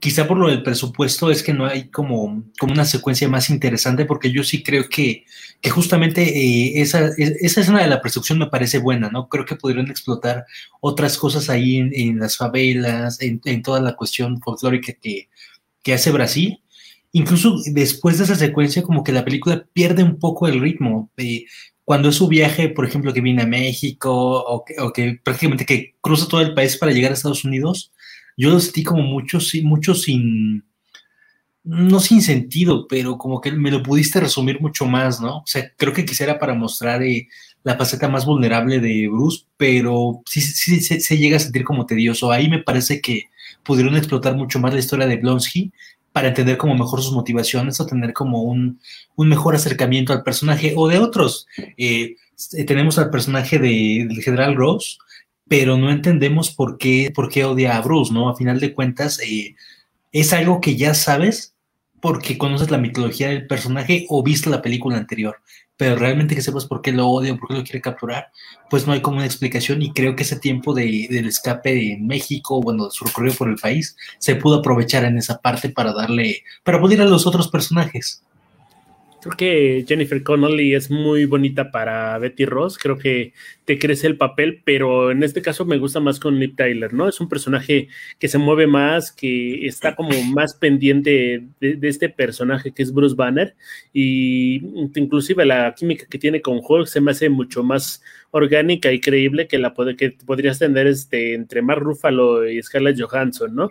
Quizá 0.00 0.28
por 0.28 0.38
lo 0.38 0.48
del 0.48 0.62
presupuesto 0.62 1.30
es 1.30 1.42
que 1.42 1.52
no 1.52 1.66
hay 1.66 1.88
como, 1.88 2.44
como 2.58 2.72
una 2.72 2.84
secuencia 2.84 3.28
más 3.28 3.50
interesante, 3.50 4.04
porque 4.04 4.30
yo 4.30 4.44
sí 4.44 4.62
creo 4.62 4.88
que, 4.88 5.24
que 5.60 5.70
justamente 5.70 6.22
eh, 6.22 6.80
esa, 6.80 7.10
esa 7.18 7.60
escena 7.60 7.82
de 7.82 7.88
la 7.88 8.00
persecución 8.00 8.38
me 8.38 8.46
parece 8.46 8.78
buena, 8.78 9.10
¿no? 9.10 9.28
Creo 9.28 9.44
que 9.44 9.56
pudieron 9.56 9.90
explotar 9.90 10.46
otras 10.80 11.18
cosas 11.18 11.50
ahí 11.50 11.78
en, 11.78 12.18
las 12.18 12.36
favelas, 12.36 13.20
en, 13.20 13.40
en, 13.44 13.62
toda 13.62 13.80
la 13.80 13.96
cuestión 13.96 14.40
folclórica 14.40 14.92
que, 14.92 15.28
que 15.82 15.94
hace 15.94 16.12
Brasil 16.12 16.60
incluso 17.12 17.56
después 17.66 18.18
de 18.18 18.24
esa 18.24 18.34
secuencia, 18.34 18.82
como 18.82 19.02
que 19.02 19.12
la 19.12 19.24
película 19.24 19.66
pierde 19.72 20.02
un 20.02 20.18
poco 20.18 20.46
el 20.46 20.60
ritmo. 20.60 21.10
Eh, 21.16 21.44
cuando 21.84 22.10
es 22.10 22.16
su 22.16 22.28
viaje, 22.28 22.68
por 22.68 22.84
ejemplo, 22.84 23.12
que 23.12 23.20
viene 23.22 23.42
a 23.42 23.46
México 23.46 24.12
o 24.12 24.92
que, 24.92 25.18
prácticamente 25.24 25.64
que 25.64 25.94
cruza 26.00 26.28
todo 26.28 26.42
el 26.42 26.54
país 26.54 26.76
para 26.76 26.92
llegar 26.92 27.12
a 27.12 27.14
Estados 27.14 27.44
Unidos, 27.44 27.92
yo 28.38 28.50
lo 28.50 28.60
sentí 28.60 28.84
como 28.84 29.02
mucho, 29.02 29.38
mucho 29.64 29.94
sin, 29.94 30.64
no 31.64 31.98
sin 31.98 32.22
sentido, 32.22 32.86
pero 32.88 33.18
como 33.18 33.40
que 33.40 33.50
me 33.50 33.72
lo 33.72 33.82
pudiste 33.82 34.20
resumir 34.20 34.60
mucho 34.60 34.86
más, 34.86 35.20
¿no? 35.20 35.38
O 35.38 35.46
sea, 35.46 35.70
creo 35.76 35.92
que 35.92 36.04
quisiera 36.04 36.38
para 36.38 36.54
mostrar 36.54 37.02
eh, 37.02 37.28
la 37.64 37.76
faceta 37.76 38.08
más 38.08 38.24
vulnerable 38.24 38.78
de 38.78 39.08
Bruce, 39.08 39.44
pero 39.56 40.22
sí, 40.24 40.40
sí, 40.40 40.80
se 40.80 41.18
llega 41.18 41.36
a 41.36 41.40
sentir 41.40 41.64
como 41.64 41.84
tedioso. 41.84 42.30
Ahí 42.30 42.48
me 42.48 42.62
parece 42.62 43.00
que 43.00 43.24
pudieron 43.64 43.96
explotar 43.96 44.36
mucho 44.36 44.60
más 44.60 44.72
la 44.72 44.78
historia 44.78 45.08
de 45.08 45.16
Blonsky 45.16 45.72
para 46.12 46.28
entender 46.28 46.56
como 46.56 46.74
mejor 46.74 47.02
sus 47.02 47.12
motivaciones 47.12 47.80
o 47.80 47.86
tener 47.86 48.12
como 48.12 48.42
un, 48.42 48.80
mejor 49.16 49.56
acercamiento 49.56 50.12
al 50.12 50.22
personaje 50.22 50.74
o 50.76 50.88
de 50.88 50.98
otros. 50.98 51.46
Eh, 51.76 52.14
tenemos 52.66 52.98
al 52.98 53.10
personaje 53.10 53.58
del 53.58 54.22
general 54.22 54.54
Rose, 54.54 54.96
pero 55.48 55.76
no 55.76 55.90
entendemos 55.90 56.50
por 56.50 56.78
qué, 56.78 57.10
por 57.14 57.28
qué 57.28 57.44
odia 57.44 57.76
a 57.76 57.80
Bruce, 57.80 58.12
¿no? 58.12 58.28
A 58.28 58.36
final 58.36 58.60
de 58.60 58.74
cuentas, 58.74 59.20
eh, 59.20 59.54
es 60.12 60.32
algo 60.32 60.60
que 60.60 60.76
ya 60.76 60.94
sabes 60.94 61.54
porque 62.00 62.38
conoces 62.38 62.70
la 62.70 62.78
mitología 62.78 63.28
del 63.28 63.46
personaje 63.46 64.06
o 64.08 64.22
viste 64.22 64.50
la 64.50 64.62
película 64.62 64.96
anterior 64.96 65.36
pero 65.78 65.94
realmente 65.94 66.34
que 66.34 66.42
sepas 66.42 66.66
por 66.66 66.82
qué 66.82 66.92
lo 66.92 67.08
odia 67.08 67.32
o 67.32 67.36
por 67.38 67.48
qué 67.48 67.54
lo 67.54 67.62
quiere 67.62 67.80
capturar, 67.80 68.32
pues 68.68 68.86
no 68.86 68.92
hay 68.92 69.00
como 69.00 69.18
una 69.18 69.26
explicación 69.26 69.80
y 69.80 69.92
creo 69.92 70.16
que 70.16 70.24
ese 70.24 70.38
tiempo 70.38 70.74
de, 70.74 71.06
del 71.08 71.28
escape 71.28 71.92
en 71.92 72.06
México, 72.06 72.60
bueno, 72.60 72.90
su 72.90 73.04
recorrido 73.04 73.36
por 73.36 73.48
el 73.48 73.56
país, 73.56 73.96
se 74.18 74.34
pudo 74.34 74.56
aprovechar 74.56 75.04
en 75.04 75.16
esa 75.16 75.40
parte 75.40 75.70
para 75.70 75.94
darle, 75.94 76.42
para 76.64 76.80
poder 76.80 77.00
a 77.00 77.04
los 77.04 77.28
otros 77.28 77.48
personajes. 77.48 78.22
Creo 79.20 79.36
que 79.36 79.84
Jennifer 79.88 80.22
Connolly 80.22 80.74
es 80.74 80.90
muy 80.90 81.24
bonita 81.24 81.72
para 81.72 82.16
Betty 82.18 82.44
Ross. 82.44 82.78
Creo 82.78 82.98
que 82.98 83.32
te 83.64 83.76
crece 83.76 84.06
el 84.06 84.16
papel, 84.16 84.62
pero 84.64 85.10
en 85.10 85.24
este 85.24 85.42
caso 85.42 85.64
me 85.64 85.78
gusta 85.78 85.98
más 85.98 86.20
con 86.20 86.38
Liv 86.38 86.54
Tyler, 86.54 86.94
¿no? 86.94 87.08
Es 87.08 87.20
un 87.20 87.28
personaje 87.28 87.88
que 88.20 88.28
se 88.28 88.38
mueve 88.38 88.68
más, 88.68 89.10
que 89.10 89.66
está 89.66 89.96
como 89.96 90.10
más 90.32 90.54
pendiente 90.54 91.44
de, 91.60 91.78
este 91.82 92.08
personaje 92.08 92.72
que 92.72 92.84
es 92.84 92.92
Bruce 92.92 93.16
Banner. 93.16 93.56
Y 93.92 94.62
inclusive 94.94 95.44
la 95.44 95.74
química 95.74 96.06
que 96.08 96.18
tiene 96.18 96.40
con 96.40 96.60
Hulk 96.62 96.86
se 96.86 97.00
me 97.00 97.10
hace 97.10 97.28
mucho 97.28 97.64
más 97.64 98.02
orgánica 98.30 98.92
y 98.92 99.00
creíble 99.00 99.48
que 99.48 99.58
la 99.58 99.74
que 99.96 100.12
podrías 100.26 100.60
tener 100.60 100.86
este, 100.86 101.34
entre 101.34 101.60
Mark 101.62 101.82
Ruffalo 101.82 102.48
y 102.48 102.62
Scarlett 102.62 103.00
Johansson, 103.00 103.54
¿no? 103.54 103.68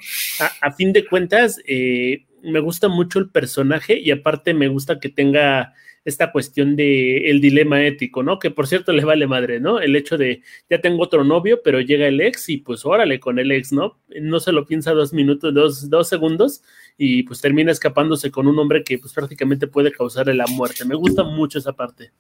A, 0.62 0.72
fin 0.74 0.92
de 0.92 1.06
cuentas, 1.06 1.62
eh, 1.68 2.25
me 2.48 2.60
gusta 2.60 2.88
mucho 2.88 3.20
el 3.20 3.30
personaje 3.30 4.00
y 4.00 4.12
aparte 4.12 4.54
me 4.54 4.68
gusta 4.68 5.00
que 5.00 5.10
tenga 5.10 5.74
esta 6.08 6.32
cuestión 6.32 6.77
de 6.77 7.30
el 7.30 7.42
dilema 7.42 7.86
ético, 7.86 8.24
¿no? 8.24 8.39
Que 8.39 8.50
por 8.50 8.66
cierto 8.66 8.94
le 8.94 9.04
vale 9.04 9.27
madre, 9.27 9.60
¿no? 9.60 9.82
El 9.82 9.94
hecho 9.94 10.18
de 10.18 10.42
ya 10.70 10.80
tengo 10.80 11.04
otro 11.04 11.25
novio, 11.25 11.60
pero 11.62 11.82
llega 11.82 12.08
el 12.08 12.22
ex 12.22 12.48
y 12.48 12.58
pues 12.58 12.86
órale 12.86 13.20
con 13.20 13.39
el 13.39 13.51
ex, 13.51 13.74
¿no? 13.74 14.00
No 14.22 14.39
se 14.39 14.54
lo 14.54 14.66
piensa 14.66 14.94
dos 14.94 15.12
minutos, 15.12 15.54
dos, 15.54 15.89
dos 15.89 16.08
segundos 16.08 16.63
y 16.98 17.24
pues 17.24 17.42
termina 17.42 17.74
escapándose 17.74 18.32
con 18.32 18.48
un 18.48 18.58
hombre 18.58 18.86
que 18.86 18.98
pues 18.98 19.12
prácticamente 19.12 19.68
puede 19.68 19.92
causarle 19.92 20.34
la 20.34 20.48
muerte. 20.48 20.86
Me 20.86 20.96
gusta 20.96 21.24
mucho 21.24 21.60
esa 21.60 21.74
parte. 21.74 22.12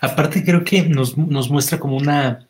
Aparte 0.00 0.44
creo 0.44 0.64
que 0.64 0.82
nos, 0.82 1.16
nos 1.16 1.48
muestra 1.48 1.78
como 1.78 1.96
una, 1.96 2.48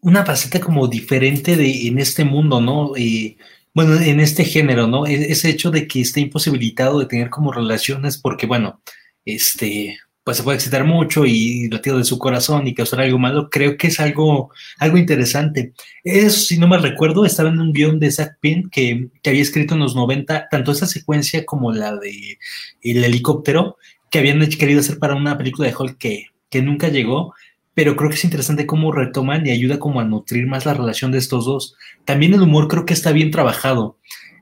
una 0.00 0.24
faceta 0.24 0.60
como 0.60 0.88
diferente 0.88 1.54
de 1.54 1.86
en 1.86 2.00
este 2.00 2.24
mundo, 2.24 2.60
¿no? 2.60 2.96
Eh, 2.96 3.36
bueno, 3.74 3.96
en 4.00 4.20
este 4.20 4.44
género, 4.44 4.86
¿no? 4.86 5.06
E-, 5.06 5.32
ese 5.32 5.50
hecho 5.50 5.70
de 5.70 5.86
que 5.86 6.00
esté 6.00 6.20
imposibilitado 6.20 6.98
de 6.98 7.06
tener 7.06 7.30
como 7.30 7.52
relaciones 7.52 8.18
porque, 8.18 8.46
bueno, 8.46 8.82
este, 9.24 9.98
pues 10.24 10.36
se 10.36 10.42
puede 10.42 10.56
excitar 10.56 10.84
mucho 10.84 11.26
y 11.26 11.68
latido 11.68 11.98
de 11.98 12.04
su 12.04 12.18
corazón 12.18 12.66
y 12.66 12.74
causar 12.74 13.00
algo 13.00 13.18
malo, 13.18 13.48
creo 13.50 13.76
que 13.76 13.88
es 13.88 13.98
algo, 14.00 14.52
algo 14.78 14.98
interesante. 14.98 15.72
Eso, 16.04 16.40
si 16.40 16.58
no 16.58 16.68
me 16.68 16.78
recuerdo, 16.78 17.24
estaba 17.24 17.48
en 17.48 17.60
un 17.60 17.72
guion 17.72 17.98
de 17.98 18.10
Zack 18.12 18.38
Penn 18.40 18.70
que, 18.70 19.08
que, 19.22 19.30
había 19.30 19.42
escrito 19.42 19.74
en 19.74 19.80
los 19.80 19.96
90, 19.96 20.48
tanto 20.50 20.72
esa 20.72 20.86
secuencia 20.86 21.44
como 21.44 21.72
la 21.72 21.96
de 21.96 22.38
el 22.82 23.04
helicóptero, 23.04 23.78
que 24.10 24.18
habían 24.18 24.46
querido 24.50 24.80
hacer 24.80 24.98
para 24.98 25.14
una 25.14 25.38
película 25.38 25.68
de 25.68 25.74
Hulk 25.74 25.98
que, 25.98 26.26
que 26.50 26.62
nunca 26.62 26.88
llegó, 26.88 27.34
pero 27.74 27.96
creo 27.96 28.10
que 28.10 28.16
es 28.16 28.24
interesante 28.24 28.66
cómo 28.66 28.92
retoman 28.92 29.46
y 29.46 29.50
ayuda 29.50 29.78
como 29.78 30.00
a 30.00 30.04
nutrir 30.04 30.46
más 30.46 30.66
la 30.66 30.74
relación 30.74 31.10
de 31.10 31.18
estos 31.18 31.46
dos. 31.46 31.76
También 32.04 32.34
el 32.34 32.42
humor 32.42 32.68
creo 32.68 32.84
que 32.84 32.94
está 32.94 33.12
bien 33.12 33.30
trabajado. 33.30 33.96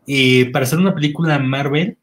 Eh, 0.06 0.50
para 0.52 0.64
hacer 0.64 0.78
una 0.78 0.94
película 0.94 1.38
Marvel, 1.38 1.96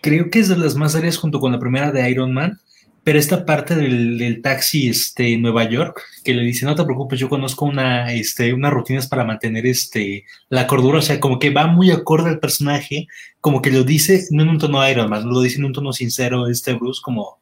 creo 0.00 0.30
que 0.30 0.38
es 0.38 0.48
de 0.48 0.56
las 0.56 0.76
más 0.76 0.92
serias 0.92 1.16
junto 1.16 1.40
con 1.40 1.52
la 1.52 1.58
primera 1.58 1.90
de 1.90 2.08
Iron 2.10 2.32
Man, 2.32 2.60
pero 3.02 3.18
esta 3.18 3.46
parte 3.46 3.74
del, 3.74 4.40
taxi 4.42 4.88
este, 4.88 5.32
en 5.32 5.42
Nueva 5.42 5.68
York, 5.68 6.00
que 6.22 6.34
le 6.34 6.42
dice, 6.42 6.66
no 6.66 6.74
te 6.74 6.84
preocupes, 6.84 7.18
yo 7.18 7.28
conozco 7.28 7.64
una, 7.64 8.12
este, 8.12 8.52
unas 8.52 8.72
rutinas 8.72 9.06
para 9.08 9.24
mantener 9.24 9.66
este, 9.66 10.24
la 10.50 10.66
cordura, 10.66 10.98
o 10.98 11.02
sea, 11.02 11.18
como 11.18 11.38
que 11.38 11.50
va 11.50 11.66
muy 11.66 11.90
acorde 11.90 12.28
al 12.28 12.40
personaje, 12.40 13.06
como 13.40 13.62
que 13.62 13.70
lo 13.70 13.84
dice, 13.84 14.26
no 14.30 14.42
en 14.42 14.50
un 14.50 14.58
tono 14.58 14.86
Iron 14.88 15.08
Man, 15.08 15.28
lo 15.28 15.40
dice 15.40 15.58
en 15.58 15.64
un 15.64 15.72
tono 15.72 15.92
sincero 15.92 16.46
este 16.46 16.74
Bruce, 16.74 17.00
como 17.02 17.40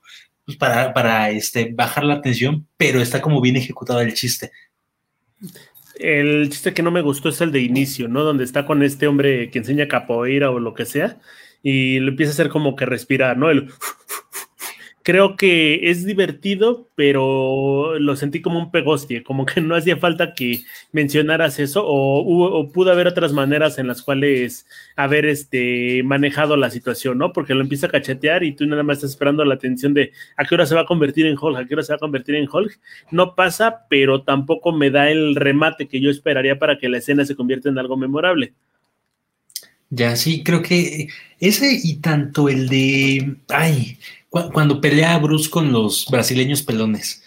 pues, 0.48 0.56
para, 0.56 0.94
para 0.94 1.28
este, 1.28 1.74
bajar 1.74 2.04
la 2.04 2.22
tensión, 2.22 2.66
pero 2.78 3.02
está 3.02 3.20
como 3.20 3.38
bien 3.42 3.56
ejecutado 3.56 4.00
el 4.00 4.14
chiste. 4.14 4.50
El 5.96 6.48
chiste 6.48 6.72
que 6.72 6.82
no 6.82 6.90
me 6.90 7.02
gustó 7.02 7.28
es 7.28 7.42
el 7.42 7.52
de 7.52 7.60
inicio, 7.60 8.08
¿no? 8.08 8.24
Donde 8.24 8.44
está 8.44 8.64
con 8.64 8.82
este 8.82 9.06
hombre 9.06 9.50
que 9.50 9.58
enseña 9.58 9.88
capoeira 9.88 10.50
o 10.50 10.58
lo 10.58 10.72
que 10.72 10.86
sea, 10.86 11.18
y 11.62 12.00
le 12.00 12.08
empieza 12.08 12.30
a 12.30 12.32
hacer 12.32 12.48
como 12.48 12.76
que 12.76 12.86
respirar, 12.86 13.36
¿no? 13.36 13.50
El 13.50 13.70
creo 15.08 15.36
que 15.36 15.88
es 15.88 16.04
divertido, 16.04 16.90
pero 16.94 17.98
lo 17.98 18.14
sentí 18.14 18.42
como 18.42 18.58
un 18.58 18.70
pegostie, 18.70 19.22
como 19.22 19.46
que 19.46 19.62
no 19.62 19.74
hacía 19.74 19.96
falta 19.96 20.34
que 20.34 20.64
mencionaras 20.92 21.58
eso, 21.60 21.82
o, 21.82 22.70
pudo 22.74 22.92
haber 22.92 23.06
otras 23.06 23.32
maneras 23.32 23.78
en 23.78 23.86
las 23.86 24.02
cuales 24.02 24.66
haber 24.96 25.24
este, 25.24 26.02
manejado 26.04 26.58
la 26.58 26.68
situación, 26.68 27.16
¿no? 27.16 27.32
Porque 27.32 27.54
lo 27.54 27.62
empieza 27.62 27.86
a 27.86 27.90
cachetear 27.90 28.44
y 28.44 28.52
tú 28.52 28.66
nada 28.66 28.82
más 28.82 28.98
estás 28.98 29.12
esperando 29.12 29.46
la 29.46 29.54
atención 29.54 29.94
de 29.94 30.12
a 30.36 30.44
qué 30.44 30.54
hora 30.54 30.66
se 30.66 30.74
va 30.74 30.82
a 30.82 30.86
convertir 30.86 31.24
en 31.24 31.38
Hulk, 31.40 31.56
a 31.56 31.64
qué 31.64 31.72
hora 31.72 31.84
se 31.84 31.94
va 31.94 31.96
a 31.96 32.00
convertir 32.00 32.34
en 32.34 32.46
Hulk. 32.46 32.78
No 33.10 33.34
pasa, 33.34 33.86
pero 33.88 34.24
tampoco 34.24 34.72
me 34.72 34.90
da 34.90 35.10
el 35.10 35.36
remate 35.36 35.88
que 35.88 36.02
yo 36.02 36.10
esperaría 36.10 36.58
para 36.58 36.76
que 36.76 36.90
la 36.90 36.98
escena 36.98 37.24
se 37.24 37.34
convierta 37.34 37.70
en 37.70 37.78
algo 37.78 37.96
memorable. 37.96 38.52
Ya, 39.90 40.16
sí, 40.16 40.42
creo 40.44 40.60
que 40.60 41.08
ese 41.40 41.80
y 41.82 41.96
tanto 41.96 42.50
el 42.50 42.68
de. 42.68 43.36
Ay, 43.48 43.96
cuando 44.30 44.80
pelea 44.80 45.18
Bruce 45.18 45.48
con 45.48 45.72
los 45.72 46.06
brasileños 46.10 46.62
pelones. 46.62 47.22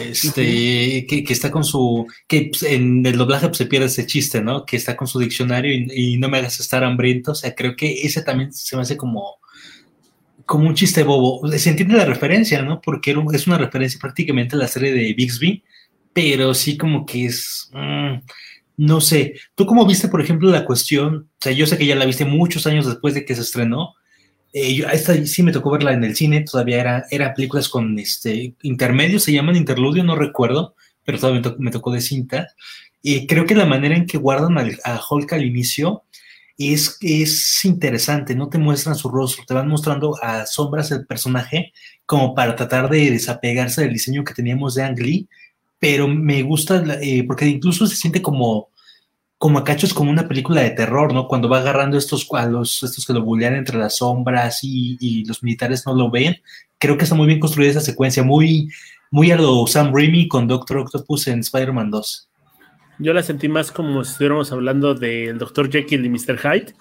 Este, 0.00 1.06
que, 1.06 1.24
está 1.28 1.50
con 1.50 1.64
su. 1.64 2.06
Que 2.26 2.48
pues, 2.50 2.62
en 2.62 3.04
el 3.04 3.18
doblaje 3.18 3.48
pues, 3.48 3.58
se 3.58 3.66
pierde 3.66 3.86
ese 3.86 4.06
chiste, 4.06 4.40
¿no? 4.40 4.64
Que 4.64 4.76
está 4.76 4.96
con 4.96 5.06
su 5.06 5.18
diccionario 5.18 5.72
y, 5.74 6.16
no 6.16 6.28
me 6.28 6.38
hagas 6.38 6.60
estar 6.60 6.84
hambriento. 6.84 7.32
O 7.32 7.34
sea, 7.34 7.54
creo 7.54 7.76
que 7.76 8.02
ese 8.02 8.22
también 8.22 8.52
se 8.52 8.76
me 8.76 8.82
hace 8.82 8.96
como. 8.96 9.38
Como 10.46 10.68
un 10.68 10.74
chiste 10.74 11.02
bobo. 11.04 11.46
Se 11.58 11.70
entiende 11.70 11.96
la 11.96 12.04
referencia, 12.04 12.62
¿no? 12.62 12.80
Porque 12.80 13.14
es 13.32 13.46
una 13.46 13.58
referencia 13.58 13.98
prácticamente 14.00 14.56
a 14.56 14.58
la 14.58 14.68
serie 14.68 14.92
de 14.92 15.14
Bixby, 15.14 15.62
pero 16.12 16.54
sí 16.54 16.76
como 16.76 17.06
que 17.06 17.26
es. 17.26 17.70
Mm, 17.72 18.18
no 18.76 19.00
sé, 19.00 19.34
¿tú 19.54 19.66
cómo 19.66 19.86
viste, 19.86 20.08
por 20.08 20.20
ejemplo, 20.20 20.50
la 20.50 20.64
cuestión? 20.64 21.30
O 21.38 21.40
sea, 21.40 21.52
yo 21.52 21.66
sé 21.66 21.78
que 21.78 21.86
ya 21.86 21.94
la 21.94 22.06
viste 22.06 22.24
muchos 22.24 22.66
años 22.66 22.86
después 22.86 23.14
de 23.14 23.24
que 23.24 23.34
se 23.34 23.42
estrenó. 23.42 23.94
Eh, 24.54 24.74
yo, 24.74 24.88
esta 24.88 25.14
sí 25.26 25.42
me 25.42 25.52
tocó 25.52 25.70
verla 25.70 25.92
en 25.92 26.04
el 26.04 26.16
cine, 26.16 26.40
todavía 26.42 26.80
era, 26.80 27.04
era 27.10 27.34
películas 27.34 27.68
con 27.68 27.98
este 27.98 28.54
intermedios, 28.62 29.24
se 29.24 29.32
llaman 29.32 29.56
interludio, 29.56 30.02
no 30.04 30.16
recuerdo, 30.16 30.74
pero 31.04 31.18
todavía 31.18 31.42
me, 31.58 31.70
tocó, 31.70 31.92
de 31.92 32.00
cinta. 32.00 32.48
Y 33.02 33.26
creo 33.26 33.44
que 33.44 33.54
la 33.54 33.66
manera 33.66 33.96
en 33.96 34.06
que 34.06 34.16
guardan 34.16 34.56
a 34.58 35.00
Hulk 35.10 35.32
al 35.34 35.44
inicio 35.44 36.04
es, 36.56 36.96
es 37.02 37.64
interesante, 37.66 38.34
no 38.34 38.48
te 38.48 38.56
muestran 38.58 38.96
su 38.96 39.10
rostro, 39.10 39.44
te 39.46 39.52
van 39.52 39.68
mostrando 39.68 40.16
a 40.22 40.46
sombras 40.46 40.88
del 40.88 41.04
personaje 41.04 41.72
como 42.06 42.34
para 42.34 42.56
tratar 42.56 42.88
de 42.88 43.10
desapegarse 43.10 43.82
del 43.82 43.92
diseño 43.92 44.24
que 44.24 44.32
teníamos 44.34 44.74
de 44.74 44.84
Ang 44.84 44.98
Lee 45.00 45.28
pero 45.84 46.08
me 46.08 46.42
gusta 46.42 46.82
eh, 47.02 47.24
porque 47.26 47.44
incluso 47.44 47.86
se 47.86 47.96
siente 47.96 48.22
como, 48.22 48.70
como 49.44 49.58
a 49.58 49.64
cachos 49.64 49.92
como 49.92 50.10
una 50.10 50.26
película 50.26 50.62
de 50.62 50.70
terror, 50.70 51.12
¿no? 51.12 51.28
Cuando 51.28 51.50
va 51.50 51.58
agarrando 51.58 51.98
estos 51.98 52.24
cuadros, 52.24 52.82
estos 52.82 53.04
que 53.04 53.12
lo 53.12 53.20
bullean 53.20 53.54
entre 53.54 53.76
las 53.76 53.98
sombras 53.98 54.60
y, 54.62 55.22
los 55.26 55.42
militares 55.42 55.84
no 55.84 55.94
lo 55.94 56.10
ven. 56.10 56.36
Creo 56.78 56.96
que 56.96 57.04
está 57.04 57.14
muy 57.14 57.26
bien 57.26 57.40
construida 57.40 57.72
esa 57.72 57.82
secuencia, 57.82 58.22
muy, 58.22 58.70
muy 59.10 59.32
a 59.32 59.38
Sam 59.66 59.94
Raimi 59.94 60.28
con 60.28 60.48
Doctor 60.48 60.78
Octopus 60.78 61.28
en 61.28 61.40
Spider-Man 61.40 61.90
2. 61.90 62.30
Yo 63.00 63.12
la 63.12 63.22
sentí 63.22 63.48
más 63.48 63.70
como 63.70 64.02
si 64.02 64.12
estuviéramos 64.12 64.50
hablando 64.50 64.94
del 64.94 65.36
Dr. 65.36 65.70
Jekyll 65.70 66.06
y 66.06 66.08
Mr. 66.08 66.38
Hyde 66.38 66.72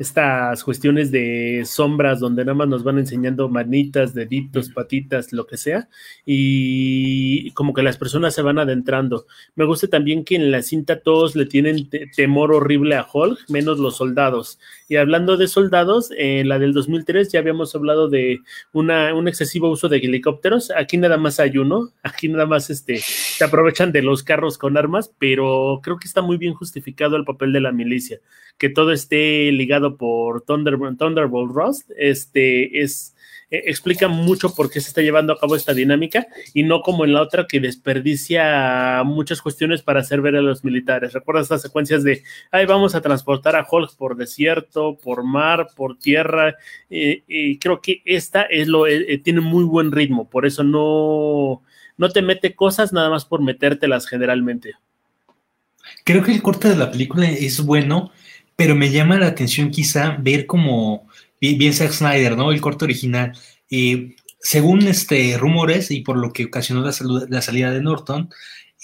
estas 0.00 0.64
cuestiones 0.64 1.10
de 1.10 1.62
sombras 1.66 2.20
donde 2.20 2.42
nada 2.42 2.54
más 2.54 2.68
nos 2.68 2.82
van 2.82 2.98
enseñando 2.98 3.50
manitas, 3.50 4.14
deditos, 4.14 4.70
patitas, 4.70 5.30
lo 5.30 5.46
que 5.46 5.58
sea, 5.58 5.90
y 6.24 7.50
como 7.50 7.74
que 7.74 7.82
las 7.82 7.98
personas 7.98 8.34
se 8.34 8.40
van 8.40 8.58
adentrando. 8.58 9.26
Me 9.56 9.66
gusta 9.66 9.88
también 9.88 10.24
que 10.24 10.36
en 10.36 10.50
la 10.50 10.62
cinta 10.62 11.00
todos 11.00 11.36
le 11.36 11.44
tienen 11.44 11.90
temor 12.16 12.50
horrible 12.50 12.96
a 12.96 13.06
Hulk, 13.12 13.50
menos 13.50 13.78
los 13.78 13.96
soldados. 13.96 14.58
Y 14.90 14.96
hablando 14.96 15.36
de 15.36 15.46
soldados, 15.46 16.10
en 16.18 16.48
la 16.48 16.58
del 16.58 16.72
2003 16.72 17.30
ya 17.30 17.38
habíamos 17.38 17.76
hablado 17.76 18.08
de 18.08 18.40
una, 18.72 19.14
un 19.14 19.28
excesivo 19.28 19.70
uso 19.70 19.88
de 19.88 19.98
helicópteros. 19.98 20.72
Aquí 20.76 20.96
nada 20.96 21.16
más 21.16 21.38
hay 21.38 21.58
uno, 21.58 21.92
aquí 22.02 22.26
nada 22.28 22.44
más 22.44 22.70
este, 22.70 22.96
se 22.98 23.44
aprovechan 23.44 23.92
de 23.92 24.02
los 24.02 24.24
carros 24.24 24.58
con 24.58 24.76
armas, 24.76 25.14
pero 25.20 25.78
creo 25.80 25.96
que 25.96 26.08
está 26.08 26.22
muy 26.22 26.38
bien 26.38 26.54
justificado 26.54 27.14
el 27.14 27.24
papel 27.24 27.52
de 27.52 27.60
la 27.60 27.70
milicia. 27.70 28.18
Que 28.58 28.68
todo 28.68 28.90
esté 28.90 29.52
ligado 29.52 29.96
por 29.96 30.42
Thunderbolt, 30.42 30.98
Thunderbolt 30.98 31.52
Rust, 31.54 31.92
este 31.96 32.82
es 32.82 33.14
eh, 33.50 33.64
explica 33.66 34.08
mucho 34.08 34.54
por 34.54 34.70
qué 34.70 34.80
se 34.80 34.88
está 34.88 35.02
llevando 35.02 35.32
a 35.32 35.38
cabo 35.38 35.56
esta 35.56 35.74
dinámica 35.74 36.26
y 36.54 36.62
no 36.62 36.82
como 36.82 37.04
en 37.04 37.12
la 37.12 37.22
otra 37.22 37.46
que 37.46 37.60
desperdicia 37.60 39.02
muchas 39.04 39.42
cuestiones 39.42 39.82
para 39.82 40.00
hacer 40.00 40.20
ver 40.20 40.36
a 40.36 40.42
los 40.42 40.64
militares. 40.64 41.12
Recuerda 41.12 41.42
estas 41.42 41.62
secuencias 41.62 42.04
de, 42.04 42.22
ahí 42.50 42.66
vamos 42.66 42.94
a 42.94 43.00
transportar 43.00 43.56
a 43.56 43.66
Hulk 43.68 43.96
por 43.96 44.16
desierto, 44.16 44.98
por 45.02 45.24
mar, 45.24 45.68
por 45.74 45.98
tierra, 45.98 46.54
eh, 46.88 47.24
y 47.26 47.58
creo 47.58 47.80
que 47.80 48.02
esta 48.04 48.42
es 48.42 48.68
lo, 48.68 48.86
eh, 48.86 49.20
tiene 49.24 49.40
muy 49.40 49.64
buen 49.64 49.92
ritmo, 49.92 50.28
por 50.28 50.46
eso 50.46 50.62
no, 50.62 51.62
no 51.96 52.08
te 52.10 52.22
mete 52.22 52.54
cosas 52.54 52.92
nada 52.92 53.10
más 53.10 53.24
por 53.24 53.42
metértelas 53.42 54.06
generalmente. 54.06 54.74
Creo 56.04 56.22
que 56.22 56.32
el 56.32 56.42
corte 56.42 56.68
de 56.68 56.76
la 56.76 56.90
película 56.90 57.28
es 57.28 57.64
bueno, 57.64 58.12
pero 58.56 58.74
me 58.74 58.90
llama 58.90 59.18
la 59.18 59.26
atención 59.26 59.70
quizá 59.70 60.16
ver 60.20 60.46
como 60.46 61.08
bien 61.40 61.74
Zack 61.74 61.92
Snyder, 61.92 62.36
¿no? 62.36 62.52
El 62.52 62.60
corte 62.60 62.84
original. 62.84 63.32
según 64.40 64.86
este, 64.86 65.36
rumores 65.38 65.90
y 65.90 66.00
por 66.00 66.16
lo 66.16 66.32
que 66.32 66.46
ocasionó 66.46 66.82
la, 66.82 67.42
salida 67.42 67.70
de 67.72 67.82
Norton, 67.82 68.30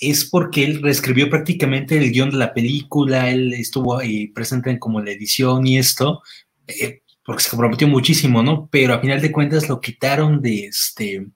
es 0.01 0.27
porque 0.27 0.65
él 0.65 0.83
reescribió 0.83 1.31
prácticamente 1.31 1.97
el 1.97 2.13
guion 2.13 2.31
de 2.31 2.37
la 2.37 2.53
película, 2.53 3.31
él 3.31 3.55
estuvo 3.55 3.99
ahí 3.99 4.29
presente 4.29 4.71
en 4.71 4.79
como 4.79 5.01
la 5.01 5.13
edición 5.13 5.67
y 5.67 5.79
esto, 5.79 6.23
eh, 6.67 7.01
porque 7.25 7.43
se 7.43 7.51
comprometió 7.51 7.89
muchísimo, 7.89 8.43
¿no? 8.43 8.69
Pero 8.71 8.95
a 8.95 9.01
final 9.01 9.21
de 9.21 9.33
cuentas 9.33 9.69
lo 9.69 9.81
quitaron 9.81 10.43
de 10.43 10.67
este 10.67 11.27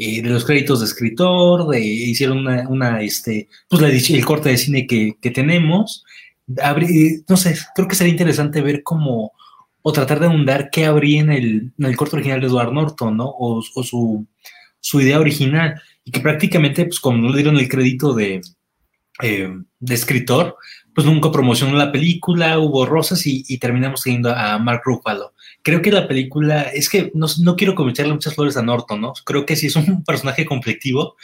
eh, 0.00 0.22
de 0.22 0.28
los 0.28 0.44
créditos 0.44 0.78
de 0.78 0.86
escritor, 0.86 1.68
de, 1.68 1.80
hicieron 1.80 2.46
una, 2.68 3.02
este, 3.02 3.48
pues 3.68 3.82
la, 3.82 3.88
el 3.88 4.24
corte 4.24 4.50
de 4.50 4.56
cine 4.56 4.86
que, 4.86 5.16
tenemos. 5.32 6.04
no 6.46 7.36
sé, 7.36 7.56
creo 7.74 7.88
que 7.88 7.96
sería 7.96 8.12
interesante 8.12 8.60
ver 8.62 8.84
cómo 8.84 9.32
o 9.88 9.92
tratar 9.92 10.20
de 10.20 10.26
ahondar 10.26 10.68
qué 10.70 10.84
habría 10.84 11.22
en 11.22 11.32
el, 11.32 11.72
en 11.78 11.84
el 11.86 11.96
corto 11.96 12.16
original 12.16 12.42
de 12.42 12.46
Edward 12.48 12.74
Norton, 12.74 13.16
¿no? 13.16 13.34
O, 13.38 13.62
su, 13.62 14.26
idea 15.00 15.18
original. 15.18 15.80
Y 16.04 16.10
que 16.10 16.20
prácticamente, 16.20 16.84
pues 16.84 17.00
como 17.00 17.16
no 17.16 17.30
le 17.30 17.36
dieron 17.36 17.56
el 17.56 17.70
crédito 17.70 18.12
de, 18.12 18.42
eh, 19.22 19.50
de 19.80 19.94
escritor, 19.94 20.56
pues 20.94 21.06
nunca 21.06 21.32
promocionó 21.32 21.74
la 21.74 21.90
película, 21.90 22.58
hubo 22.58 22.84
rosas 22.84 23.22
y, 23.24 23.56
terminamos 23.56 24.02
teniendo 24.02 24.30
a 24.30 24.58
Mark 24.58 24.82
Ruffalo. 24.84 25.32
Creo 25.62 25.80
que 25.80 25.90
la 25.90 26.06
película, 26.06 26.64
es 26.64 26.90
que 26.90 27.10
no, 27.14 27.26
no 27.40 27.56
quiero 27.56 27.74
comentarle 27.74 28.12
muchas 28.12 28.34
flores 28.34 28.58
a 28.58 28.62
Norton, 28.62 29.00
¿no? 29.00 29.14
Creo 29.24 29.46
que 29.46 29.56
si 29.56 29.68
es 29.68 29.76
un 29.76 30.04
personaje 30.04 30.44
conflictivo. 30.44 31.16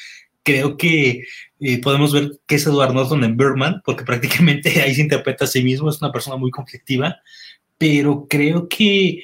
Creo 0.42 0.78
que 0.78 1.22
eh, 1.60 1.80
podemos 1.82 2.14
ver 2.14 2.32
que 2.46 2.54
es 2.54 2.66
Edward 2.66 2.94
Norton 2.94 3.24
en 3.24 3.36
Birdman, 3.36 3.82
porque 3.84 4.04
prácticamente 4.04 4.80
ahí 4.82 4.94
se 4.94 5.02
interpreta 5.02 5.44
a 5.44 5.48
sí 5.48 5.62
mismo, 5.62 5.90
es 5.90 6.00
una 6.00 6.12
persona 6.12 6.36
muy 6.36 6.50
conflictiva 6.50 7.18
pero 7.84 8.26
creo 8.26 8.66
que, 8.66 9.22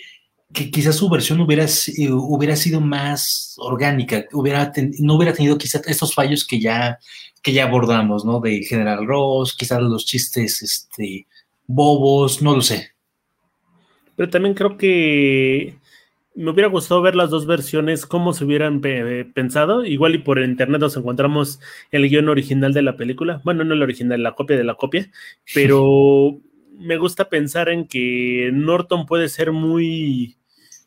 quizás 0.53 0.97
su 0.97 1.09
versión 1.09 1.41
hubiera, 1.41 1.65
hubiera 2.11 2.57
sido 2.57 2.79
más 2.79 3.55
orgánica, 3.57 4.27
hubiera 4.33 4.71
no 4.99 5.15
hubiera 5.15 5.33
tenido 5.33 5.57
quizás 5.57 5.81
estos 5.87 6.15
fallos 6.15 6.47
que 6.47 6.61
ya, 6.61 6.99
que 7.43 7.55
ya 7.55 7.65
abordamos, 7.65 8.27
¿no? 8.27 8.39
De 8.39 8.63
General 8.63 9.07
Ross, 9.07 9.57
quizás 9.57 9.81
los 9.81 10.05
chistes 10.05 10.61
este, 10.61 11.27
bobos, 11.67 12.43
no 12.43 12.55
lo 12.55 12.61
sé. 12.61 12.91
Pero 14.15 14.29
también 14.29 14.55
creo 14.55 14.77
que 14.77 15.79
me 16.35 16.51
hubiera 16.51 16.69
gustado 16.69 17.01
ver 17.01 17.17
las 17.17 17.31
dos 17.31 17.47
versiones, 17.47 18.05
cómo 18.05 18.35
se 18.35 18.45
hubieran 18.45 18.83
pensado. 19.33 19.87
Igual 19.87 20.17
y 20.17 20.19
por 20.19 20.39
internet 20.39 20.83
nos 20.83 20.99
encontramos 20.99 21.61
el 21.93 22.11
guion 22.11 22.29
original 22.29 22.75
de 22.75 22.83
la 22.83 22.99
película. 22.99 23.41
Bueno, 23.43 23.65
no 23.65 23.73
el 23.73 23.83
original, 23.83 24.23
la 24.23 24.35
copia 24.35 24.59
de 24.59 24.65
la 24.65 24.75
copia, 24.75 25.11
pero 25.55 26.39
me 26.81 26.97
gusta 26.97 27.29
pensar 27.29 27.69
en 27.69 27.87
que 27.87 28.51
Norton 28.53 29.07
puede 29.07 29.29
ser 29.29 29.53
muy, 29.53 30.39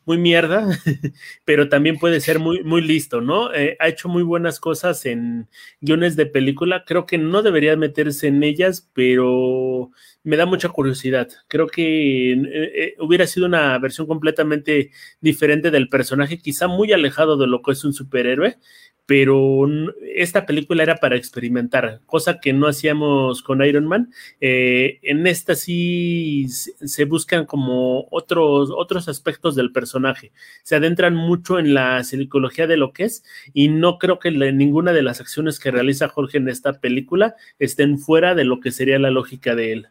muy 0.04 0.18
mierda, 0.18 0.66
pero 1.44 1.68
también 1.68 1.98
puede 1.98 2.20
ser 2.20 2.38
muy, 2.38 2.62
muy 2.62 2.82
listo, 2.82 3.20
¿no? 3.20 3.52
Eh, 3.54 3.76
ha 3.80 3.88
hecho 3.88 4.08
muy 4.08 4.22
buenas 4.22 4.60
cosas 4.60 5.06
en 5.06 5.48
guiones 5.80 6.16
de 6.16 6.26
película. 6.26 6.84
Creo 6.84 7.06
que 7.06 7.18
no 7.18 7.42
debería 7.42 7.76
meterse 7.76 8.28
en 8.28 8.42
ellas, 8.42 8.90
pero 8.92 9.90
me 10.22 10.36
da 10.36 10.46
mucha 10.46 10.68
curiosidad. 10.68 11.28
Creo 11.48 11.66
que 11.68 12.32
eh, 12.32 12.38
eh, 12.52 12.94
hubiera 12.98 13.26
sido 13.26 13.46
una 13.46 13.78
versión 13.78 14.06
completamente 14.06 14.90
diferente 15.20 15.70
del 15.70 15.88
personaje, 15.88 16.38
quizá 16.38 16.66
muy 16.68 16.92
alejado 16.92 17.36
de 17.36 17.46
lo 17.46 17.62
que 17.62 17.72
es 17.72 17.84
un 17.84 17.92
superhéroe, 17.94 18.58
pero 19.06 19.66
esta 20.14 20.46
película 20.46 20.82
era 20.82 20.96
para 20.96 21.16
experimentar, 21.16 22.00
cosa 22.06 22.38
que 22.40 22.52
no 22.52 22.66
hacíamos 22.66 23.42
con 23.42 23.62
Iron 23.62 23.86
Man. 23.86 24.12
Eh, 24.40 24.98
en 25.02 25.26
esta 25.26 25.54
sí 25.54 26.46
se 26.48 27.04
buscan 27.04 27.44
como 27.44 28.06
otros, 28.10 28.70
otros 28.74 29.08
aspectos 29.08 29.54
del 29.54 29.72
personaje, 29.72 30.32
se 30.62 30.76
adentran 30.76 31.14
mucho 31.14 31.58
en 31.58 31.74
la 31.74 32.02
psicología 32.02 32.66
de 32.66 32.78
lo 32.78 32.92
que 32.92 33.04
es 33.04 33.24
y 33.52 33.68
no 33.68 33.98
creo 33.98 34.18
que 34.18 34.30
ninguna 34.30 34.92
de 34.92 35.02
las 35.02 35.20
acciones 35.20 35.58
que 35.58 35.70
realiza 35.70 36.08
Jorge 36.08 36.38
en 36.38 36.48
esta 36.48 36.80
película 36.80 37.34
estén 37.58 37.98
fuera 37.98 38.34
de 38.34 38.44
lo 38.44 38.60
que 38.60 38.70
sería 38.70 38.98
la 38.98 39.10
lógica 39.10 39.54
de 39.54 39.72
él. 39.72 39.88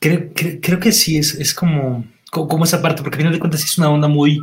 Creo, 0.00 0.80
que 0.80 0.92
sí, 0.92 1.16
es, 1.16 1.34
es 1.34 1.54
como, 1.54 2.04
como 2.30 2.64
esa 2.64 2.82
parte, 2.82 3.02
porque 3.02 3.16
al 3.16 3.20
final 3.20 3.32
de 3.32 3.38
cuentas 3.38 3.64
es 3.64 3.78
una 3.78 3.88
onda 3.88 4.06
muy 4.06 4.38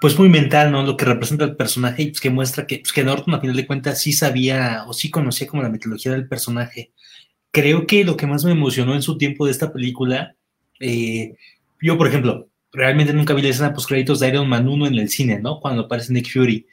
pues 0.00 0.18
muy 0.18 0.30
mental, 0.30 0.72
¿no? 0.72 0.82
Lo 0.82 0.96
que 0.96 1.04
representa 1.04 1.44
el 1.44 1.56
personaje 1.56 2.02
y 2.02 2.06
pues, 2.06 2.20
que 2.20 2.30
muestra 2.30 2.66
que, 2.66 2.78
pues, 2.78 2.92
que 2.92 3.04
Norton 3.04 3.34
a 3.34 3.40
final 3.40 3.54
de 3.54 3.66
cuentas 3.66 4.00
sí 4.00 4.12
sabía 4.12 4.84
o 4.86 4.94
sí 4.94 5.10
conocía 5.10 5.46
como 5.46 5.62
la 5.62 5.68
mitología 5.68 6.12
del 6.12 6.26
personaje. 6.26 6.92
Creo 7.50 7.86
que 7.86 8.04
lo 8.04 8.16
que 8.16 8.26
más 8.26 8.44
me 8.44 8.52
emocionó 8.52 8.94
en 8.94 9.02
su 9.02 9.18
tiempo 9.18 9.44
de 9.44 9.52
esta 9.52 9.72
película, 9.72 10.36
eh, 10.80 11.34
yo 11.82 11.98
por 11.98 12.08
ejemplo, 12.08 12.48
realmente 12.72 13.12
nunca 13.12 13.34
vi 13.34 13.42
la 13.42 13.48
escena 13.48 13.74
post 13.74 13.88
créditos 13.88 14.20
de 14.20 14.28
Iron 14.28 14.48
Man 14.48 14.68
1 14.68 14.86
en 14.86 14.94
el 14.94 15.10
cine, 15.10 15.38
¿no? 15.38 15.60
Cuando 15.60 15.82
aparece 15.82 16.14
Nick 16.14 16.32
Fury. 16.32 16.66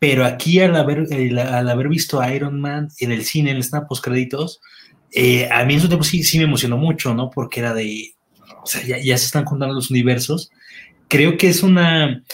Pero 0.00 0.24
aquí 0.24 0.58
al 0.58 0.74
haber, 0.74 1.06
al 1.38 1.68
haber 1.68 1.88
visto 1.88 2.20
a 2.20 2.34
Iron 2.34 2.60
Man 2.60 2.88
en 2.98 3.12
el 3.12 3.24
cine, 3.24 3.50
en 3.50 3.58
la 3.58 3.60
escena 3.60 3.86
post 3.86 4.04
créditos, 4.04 4.60
eh, 5.12 5.48
a 5.48 5.64
mí 5.64 5.74
en 5.74 5.80
su 5.80 5.86
tiempo 5.86 6.04
sí, 6.04 6.24
sí 6.24 6.38
me 6.38 6.44
emocionó 6.44 6.76
mucho, 6.76 7.14
¿no? 7.14 7.30
Porque 7.30 7.60
era 7.60 7.72
de, 7.72 8.14
o 8.62 8.66
sea, 8.66 8.82
ya, 8.82 8.98
ya 8.98 9.16
se 9.16 9.26
están 9.26 9.44
contando 9.44 9.76
los 9.76 9.90
universos. 9.90 10.50
Creo 11.06 11.36
que 11.36 11.48
es 11.48 11.62
una 11.62 12.24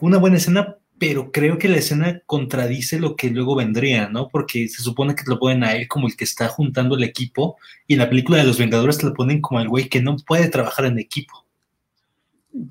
una 0.00 0.18
buena 0.18 0.36
escena, 0.36 0.76
pero 0.98 1.32
creo 1.32 1.58
que 1.58 1.68
la 1.68 1.78
escena 1.78 2.20
contradice 2.26 2.98
lo 2.98 3.16
que 3.16 3.30
luego 3.30 3.56
vendría, 3.56 4.08
¿no? 4.08 4.28
Porque 4.28 4.68
se 4.68 4.82
supone 4.82 5.14
que 5.14 5.24
te 5.24 5.30
lo 5.30 5.38
ponen 5.38 5.64
a 5.64 5.74
él 5.74 5.88
como 5.88 6.06
el 6.06 6.16
que 6.16 6.24
está 6.24 6.48
juntando 6.48 6.96
el 6.96 7.04
equipo 7.04 7.56
y 7.86 7.94
en 7.94 8.00
la 8.00 8.08
película 8.08 8.38
de 8.38 8.44
los 8.44 8.58
Vengadores 8.58 8.98
te 8.98 9.06
lo 9.06 9.14
ponen 9.14 9.40
como 9.40 9.60
el 9.60 9.68
güey 9.68 9.88
que 9.88 10.02
no 10.02 10.16
puede 10.26 10.48
trabajar 10.48 10.84
en 10.84 10.98
equipo. 10.98 11.46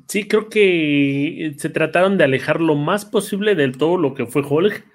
Sí, 0.08 0.28
creo 0.28 0.50
que 0.50 1.56
se 1.58 1.70
trataron 1.70 2.18
de 2.18 2.26
alejar 2.26 2.60
lo 2.60 2.76
más 2.76 3.06
posible 3.06 3.56
del 3.56 3.78
todo 3.78 3.98
lo 3.98 4.14
que 4.14 4.26
fue 4.26 4.44
Hulk. 4.48 4.86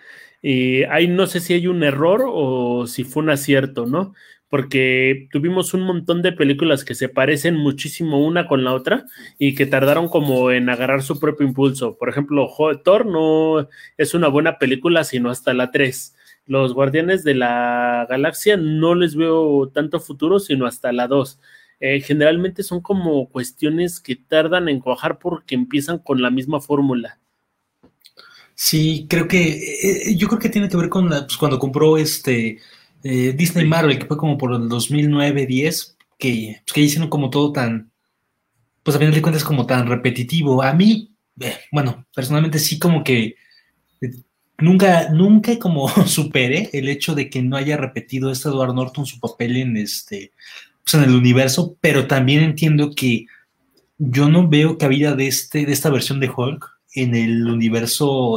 Y 0.43 0.83
ahí 0.85 1.09
no 1.09 1.27
sé 1.27 1.41
si 1.41 1.55
hay 1.55 1.67
un 1.67 1.83
error 1.83 2.25
o 2.27 2.87
si 2.87 3.03
fue 3.05 3.23
un 3.23 3.31
acierto, 3.31 3.87
¿no? 3.87 4.15
Porque 4.55 5.27
tuvimos 5.33 5.75
un 5.75 5.81
montón 5.81 6.23
de 6.23 6.31
películas 6.31 6.85
que 6.85 6.95
se 6.95 7.09
parecen 7.09 7.57
muchísimo 7.57 8.25
una 8.25 8.47
con 8.47 8.63
la 8.63 8.73
otra 8.73 9.05
y 9.37 9.57
que 9.57 9.67
tardaron 9.67 10.09
como 10.09 10.53
en 10.53 10.71
agarrar 10.71 11.03
su 11.03 11.19
propio 11.19 11.45
impulso. 11.45 11.99
Por 11.99 12.09
ejemplo, 12.09 12.49
Thor 12.85 13.05
no 13.05 13.69
es 13.97 14.15
una 14.15 14.29
buena 14.29 14.61
película 14.61 15.03
sino 15.03 15.29
hasta 15.29 15.55
la 15.55 15.73
3. 15.73 16.15
Los 16.47 16.73
Guardianes 16.73 17.25
de 17.25 17.35
la 17.35 18.07
Galaxia 18.09 18.57
no 18.57 18.95
les 18.95 19.17
veo 19.17 19.73
tanto 19.75 19.99
futuro 19.99 20.39
sino 20.39 20.67
hasta 20.67 20.93
la 20.93 21.09
2. 21.09 21.41
Eh, 21.81 22.01
generalmente 22.01 22.63
son 22.63 22.81
como 22.81 23.29
cuestiones 23.31 23.99
que 23.99 24.15
tardan 24.15 24.69
en 24.69 24.79
cuajar 24.79 25.19
porque 25.19 25.57
empiezan 25.57 25.99
con 25.99 26.23
la 26.23 26.31
misma 26.31 26.61
fórmula. 26.61 27.19
Sí, 28.55 29.09
creo 29.11 29.27
que 29.27 29.49
eh, 29.83 30.17
yo 30.17 30.29
creo 30.29 30.39
que 30.39 30.49
tiene 30.49 30.69
que 30.69 30.77
ver 30.77 30.91
con 30.91 31.09
pues, 31.09 31.37
cuando 31.37 31.59
compró 31.59 31.97
este 31.97 32.61
eh, 33.05 33.35
Disney 33.37 33.67
Marvel, 33.67 33.99
que 33.99 34.07
fue 34.07 34.17
como 34.17 34.39
por 34.39 34.55
el 34.55 34.63
2009-10, 34.63 35.95
que, 36.19 36.61
pues, 36.65 36.73
que 36.73 36.81
hicieron 36.81 37.11
como 37.11 37.29
todo 37.29 37.53
tan, 37.53 37.91
pues 38.83 38.97
a 38.97 38.99
final 38.99 39.15
de 39.15 39.21
cuentas 39.21 39.45
como 39.45 39.67
tan 39.67 39.87
repetitivo. 39.87 40.63
A 40.63 40.73
mí, 40.73 41.15
eh, 41.39 41.59
bueno, 41.71 42.07
personalmente 42.15 42.59
sí 42.59 42.79
como 42.79 43.05
que 43.05 43.37
eh, 44.01 44.11
nunca, 44.57 45.11
nunca 45.11 45.59
como 45.59 45.87
superé 46.07 46.71
el 46.73 46.89
hecho 46.89 47.15
de 47.15 47.29
que 47.29 47.43
no 47.43 47.59
haya 47.59 47.77
repetido 47.77 48.33
este 48.33 48.49
Edward 48.49 48.75
Norton 48.75 49.05
su 49.05 49.21
papel 49.21 49.59
en 49.59 49.77
este, 49.77 50.33
pues 50.83 50.95
en 50.95 51.03
el 51.03 51.15
universo, 51.15 51.77
pero 51.83 52.07
también 52.07 52.43
entiendo 52.43 52.93
que 52.97 53.27
yo 53.99 54.31
no 54.31 54.49
veo 54.49 54.79
cabida 54.79 55.15
de, 55.15 55.27
este, 55.27 55.67
de 55.67 55.73
esta 55.73 55.91
versión 55.91 56.21
de 56.21 56.31
Hulk 56.35 56.71
en 56.95 57.15
el 57.15 57.47
universo 57.49 58.37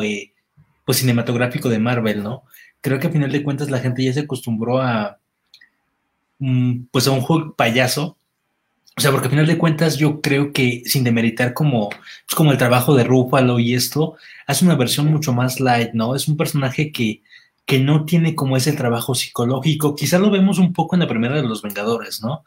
pues 0.86 0.97
cinematográfico 0.97 1.69
de 1.69 1.80
Marvel, 1.80 2.21
¿no? 2.21 2.43
Creo 2.88 3.00
que 3.00 3.08
a 3.08 3.12
final 3.12 3.32
de 3.32 3.43
cuentas 3.43 3.69
la 3.69 3.80
gente 3.80 4.02
ya 4.04 4.13
se 4.13 4.21
acostumbró 4.21 4.80
a, 4.82 5.19
mm, 6.39 6.86
pues 6.91 7.06
a 7.08 7.12
un 7.12 7.21
juego 7.21 7.54
payaso. 7.54 8.17
O 8.97 9.02
sea, 9.02 9.12
porque 9.12 9.28
a 9.28 9.30
final 9.30 9.45
de 9.45 9.58
cuentas 9.58 9.97
yo 9.97 10.21
creo 10.21 10.54
que 10.54 10.84
sin 10.86 11.04
demeritar 11.04 11.54
como, 11.54 11.89
pues 11.89 12.36
como 12.36 12.52
el 12.52 12.58
trabajo 12.58 12.95
de 12.95 13.04
Ruffalo 13.04 13.60
y 13.60 13.76
esto, 13.76 14.15
hace 14.47 14.65
una 14.65 14.76
versión 14.76 15.08
mucho 15.08 15.34
más 15.34 15.60
light, 15.60 15.91
¿no? 15.93 16.15
Es 16.15 16.28
un 16.28 16.38
personaje 16.38 16.91
que, 16.91 17.21
que 17.65 17.80
no 17.80 18.06
tiene 18.06 18.36
como 18.36 18.56
ese 18.58 18.71
trabajo 18.73 19.13
psicológico. 19.13 19.93
Quizá 19.95 20.17
lo 20.17 20.32
vemos 20.32 20.58
un 20.58 20.73
poco 20.73 20.95
en 20.95 21.02
la 21.02 21.08
primera 21.08 21.36
de 21.36 21.43
los 21.43 21.62
Vengadores, 21.62 22.21
¿no? 22.23 22.45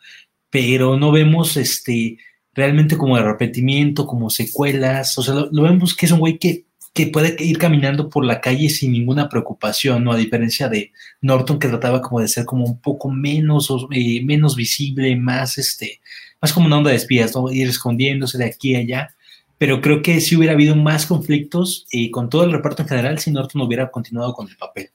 Pero 0.48 0.96
no 0.98 1.12
vemos 1.12 1.56
este 1.56 2.18
realmente 2.54 2.96
como 2.96 3.16
de 3.16 3.22
repetimiento, 3.22 4.06
como 4.06 4.30
secuelas. 4.30 5.18
O 5.18 5.22
sea, 5.22 5.34
lo 5.52 5.62
vemos 5.62 5.94
que 5.94 6.06
es 6.06 6.12
un 6.12 6.18
güey 6.20 6.38
que 6.38 6.64
que 6.92 7.06
puede 7.06 7.36
ir 7.38 7.58
caminando 7.58 8.08
por 8.08 8.24
la 8.24 8.40
calle 8.40 8.68
sin 8.68 8.92
ninguna 8.92 9.28
preocupación, 9.28 10.04
¿no? 10.04 10.12
A 10.12 10.16
diferencia 10.16 10.68
de 10.68 10.92
Norton 11.20 11.58
que 11.58 11.68
trataba 11.68 12.02
como 12.02 12.20
de 12.20 12.28
ser 12.28 12.44
como 12.44 12.64
un 12.64 12.80
poco 12.80 13.10
menos, 13.10 13.70
eh, 13.92 14.24
menos 14.24 14.56
visible, 14.56 15.14
más 15.16 15.58
este, 15.58 16.00
más 16.40 16.52
como 16.52 16.66
una 16.66 16.78
onda 16.78 16.90
de 16.90 16.96
espías, 16.96 17.34
¿no? 17.34 17.50
Ir 17.50 17.68
escondiéndose 17.68 18.38
de 18.38 18.46
aquí 18.46 18.74
a 18.74 18.80
allá. 18.80 19.14
Pero 19.58 19.80
creo 19.80 20.02
que 20.02 20.20
sí 20.20 20.36
hubiera 20.36 20.54
habido 20.54 20.74
más 20.74 21.06
conflictos 21.06 21.86
y 21.92 22.10
con 22.10 22.30
todo 22.30 22.44
el 22.44 22.52
reparto 22.52 22.82
en 22.82 22.88
general 22.88 23.18
si 23.18 23.30
Norton 23.30 23.60
hubiera 23.62 23.90
continuado 23.90 24.32
con 24.32 24.48
el 24.48 24.56
papel. 24.56 24.90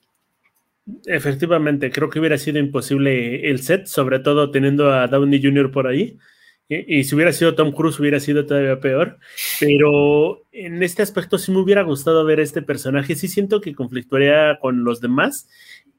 Efectivamente, 1.06 1.92
creo 1.92 2.10
que 2.10 2.20
hubiera 2.20 2.38
sido 2.38 2.60
imposible 2.60 3.50
el 3.50 3.62
set, 3.62 3.88
sobre 3.88 4.20
todo 4.20 4.52
teniendo 4.52 4.92
a 4.92 5.08
Downey 5.08 5.42
Jr. 5.42 5.72
por 5.72 5.88
ahí. 5.88 6.18
Y, 6.68 7.04
si 7.04 7.14
hubiera 7.14 7.32
sido 7.32 7.54
Tom 7.54 7.72
Cruise 7.72 8.00
hubiera 8.00 8.20
sido 8.20 8.46
todavía 8.46 8.80
peor, 8.80 9.20
pero 9.60 10.44
en 10.52 10.82
este 10.82 11.04
aspecto 11.04 11.38
sí 11.38 11.52
me 11.52 11.60
hubiera 11.60 11.84
gustado 11.84 12.26
ver 12.26 12.40
este 12.40 12.64
personaje, 12.64 13.16
sí 13.16 13.28
siento 13.28 13.62
que 13.62 13.76
conflictuaría 13.76 14.58
con 14.60 14.84
los 14.84 15.00
demás, 15.00 15.48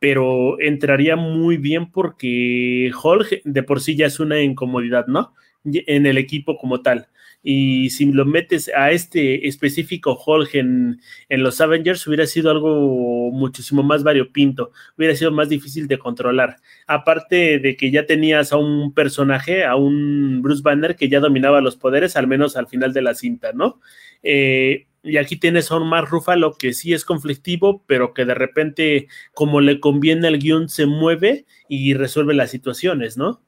pero 0.01 0.61
entraría 0.61 1.15
muy 1.15 1.57
bien 1.57 1.93
porque 1.93 2.91
Hulk 3.01 3.43
de 3.45 3.63
por 3.63 3.81
sí 3.81 3.95
ya 3.95 4.07
es 4.07 4.19
una 4.19 4.41
incomodidad, 4.41 5.07
¿no? 5.07 5.35
En 5.65 6.05
el 6.07 6.19
equipo 6.19 6.59
como 6.59 6.83
tal 6.83 7.09
y 7.49 7.91
si 7.91 8.07
lo 8.07 8.25
metes 8.25 8.69
a 8.75 8.91
este 8.91 9.47
específico 9.47 10.21
Hulk 10.27 10.57
en, 10.57 11.01
los 11.29 11.61
Avengers 11.61 12.05
hubiera 12.09 12.27
sido 12.27 12.51
algo 12.51 13.31
muchísimo 13.31 13.85
más 13.85 14.03
variopinto, 14.03 14.73
hubiera 14.99 15.15
sido 15.15 15.31
más 15.31 15.49
difícil 15.49 15.87
de 15.87 15.97
controlar. 15.97 16.57
Aparte 16.89 17.61
de 17.61 17.77
que 17.77 17.93
ya 17.93 18.05
tenías 18.05 18.53
a 18.53 18.57
un 18.57 18.93
personaje, 18.93 19.65
a 19.65 19.77
un 19.77 20.43
Bruce 20.43 20.61
Banner 20.61 20.97
que 20.97 21.09
ya 21.09 21.21
dominaba 21.21 21.61
los 21.61 21.77
poderes, 21.77 22.17
al 22.17 22.27
menos 22.27 22.57
al 22.57 22.67
final 22.67 22.93
de 22.93 23.03
la 23.03 23.15
cinta, 23.15 23.53
¿no? 23.53 23.81
Eh, 24.25 24.89
y 25.05 25.17
aquí 25.17 25.37
tienes 25.37 25.71
a 25.71 25.77
un 25.77 25.89
Mark 25.89 26.09
Ruffalo 26.11 26.57
que 26.59 26.73
sí 26.73 26.95
es 26.95 27.05
conflictivo, 27.05 27.85
pero 27.87 28.13
que 28.13 28.25
de 28.25 28.35
repente, 28.35 29.07
como 29.35 29.61
le 29.61 29.79
conviene 29.79 30.27
al 30.27 30.41
guion, 30.41 30.69
se 30.69 30.87
mueve 30.87 31.45
y 31.69 31.95
resuelve 31.95 32.35
las 32.35 32.51
situaciones, 32.51 33.17
¿no? 33.17 33.41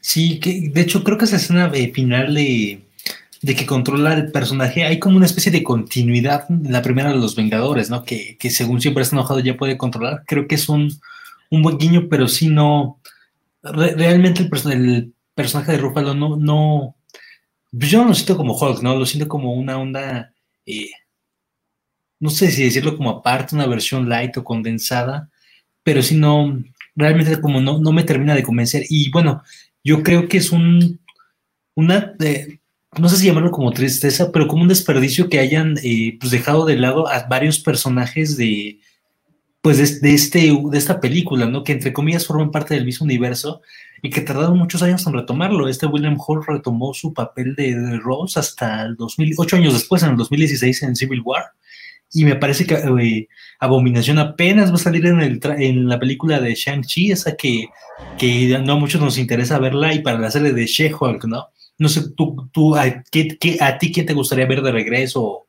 Sí, 0.00 0.40
que 0.40 0.68
de 0.68 0.80
hecho 0.80 1.04
creo 1.04 1.16
que 1.16 1.26
esa 1.26 1.36
escena 1.36 1.70
final 1.70 2.34
de, 2.34 2.87
de 3.40 3.54
que 3.54 3.66
controla 3.66 4.14
el 4.14 4.32
personaje, 4.32 4.84
hay 4.84 4.98
como 4.98 5.16
una 5.16 5.26
especie 5.26 5.52
de 5.52 5.62
continuidad 5.62 6.46
en 6.50 6.72
la 6.72 6.82
primera 6.82 7.10
de 7.10 7.18
los 7.18 7.36
Vengadores, 7.36 7.88
¿no? 7.88 8.04
Que, 8.04 8.36
según 8.50 8.80
siempre 8.80 9.02
está 9.02 9.16
enojado 9.16 9.40
ya 9.40 9.56
puede 9.56 9.78
controlar. 9.78 10.24
Creo 10.26 10.48
que 10.48 10.56
es 10.56 10.68
un, 10.68 11.00
buen 11.50 11.78
guiño, 11.78 12.08
pero 12.08 12.26
sí 12.26 12.48
no. 12.48 13.00
realmente 13.62 14.42
el, 14.42 15.12
personaje 15.34 15.72
de 15.72 15.78
Ruffalo 15.78 16.14
no, 16.14 16.36
no. 16.36 16.96
Pues 17.70 17.90
yo 17.90 18.02
no 18.02 18.08
lo 18.08 18.14
siento 18.14 18.36
como 18.36 18.58
Hulk, 18.58 18.82
¿no? 18.82 18.96
Lo 18.96 19.06
siento 19.06 19.28
como 19.28 19.54
una 19.54 19.78
onda. 19.78 20.32
Eh, 20.66 20.90
no 22.20 22.30
sé 22.30 22.50
si 22.50 22.64
decirlo 22.64 22.96
como 22.96 23.10
aparte, 23.10 23.54
una 23.54 23.66
versión 23.66 24.08
light 24.08 24.36
o 24.36 24.44
condensada, 24.44 25.30
pero 25.84 26.02
sí 26.02 26.16
no. 26.16 26.60
Realmente 26.96 27.40
como 27.40 27.60
no, 27.60 27.78
no 27.78 27.92
me 27.92 28.02
termina 28.02 28.34
de 28.34 28.42
convencer. 28.42 28.84
Y 28.88 29.10
bueno, 29.10 29.44
yo 29.84 30.02
creo 30.02 30.26
que 30.28 30.38
es 30.38 30.50
un. 30.50 30.98
Una. 31.76 32.16
No 32.96 33.08
sé 33.08 33.16
si 33.16 33.26
llamarlo 33.26 33.50
como 33.50 33.72
tristeza, 33.72 34.32
pero 34.32 34.48
como 34.48 34.62
un 34.62 34.68
desperdicio 34.68 35.28
que 35.28 35.38
hayan 35.38 35.76
eh, 35.82 36.16
pues 36.18 36.30
dejado 36.30 36.64
de 36.64 36.76
lado 36.76 37.08
a 37.08 37.26
varios 37.28 37.58
personajes 37.58 38.36
de 38.36 38.80
pues 39.60 40.00
de, 40.00 40.14
este, 40.14 40.38
de 40.38 40.78
esta 40.78 41.00
película, 41.00 41.46
¿no? 41.46 41.64
Que 41.64 41.72
entre 41.72 41.92
comillas 41.92 42.26
forman 42.26 42.50
parte 42.50 42.74
del 42.74 42.84
mismo 42.84 43.04
universo 43.04 43.60
y 44.02 44.10
que 44.10 44.20
tardaron 44.20 44.56
muchos 44.56 44.82
años 44.82 45.06
en 45.06 45.12
retomarlo. 45.12 45.68
Este 45.68 45.86
William 45.86 46.16
Hall 46.26 46.44
retomó 46.46 46.94
su 46.94 47.12
papel 47.12 47.54
de, 47.54 47.98
Rose 47.98 48.38
hasta 48.38 48.82
el 48.82 48.96
2008 48.96 49.56
años 49.56 49.74
después, 49.74 50.02
en 50.02 50.10
el 50.10 50.16
2016 50.16 50.82
en 50.84 50.96
Civil 50.96 51.22
War. 51.24 51.44
Y 52.12 52.24
me 52.24 52.36
parece 52.36 52.66
que 52.66 52.74
eh, 52.74 53.28
Abominación 53.58 54.18
apenas 54.18 54.70
va 54.70 54.76
a 54.76 54.78
salir 54.78 55.04
en, 55.06 55.20
el 55.20 55.40
en 55.58 55.88
la 55.88 55.98
película 55.98 56.40
de 56.40 56.54
Shang-Chi, 56.54 57.10
esa 57.12 57.36
que, 57.36 57.66
que 58.16 58.58
no 58.60 58.74
a 58.74 58.76
muchos 58.76 59.00
nos 59.00 59.18
interesa 59.18 59.58
verla, 59.58 59.92
y 59.92 60.00
para 60.00 60.18
la 60.18 60.30
serie 60.30 60.52
de 60.52 60.64
She-Hulk, 60.66 61.24
¿no? 61.24 61.48
No 61.78 61.88
sé, 61.88 62.10
tú, 62.16 62.48
tú 62.52 62.74
a, 62.74 62.82
a 62.82 63.78
ti 63.78 63.92
quién 63.92 64.06
te 64.06 64.14
gustaría 64.14 64.46
ver 64.46 64.62
de 64.62 64.72
regreso 64.72 65.46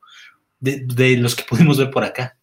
de, 0.60 1.18
los 1.18 1.36
que 1.36 1.44
pudimos 1.50 1.78
ver 1.78 1.90
por 1.90 2.04
acá. 2.04 2.38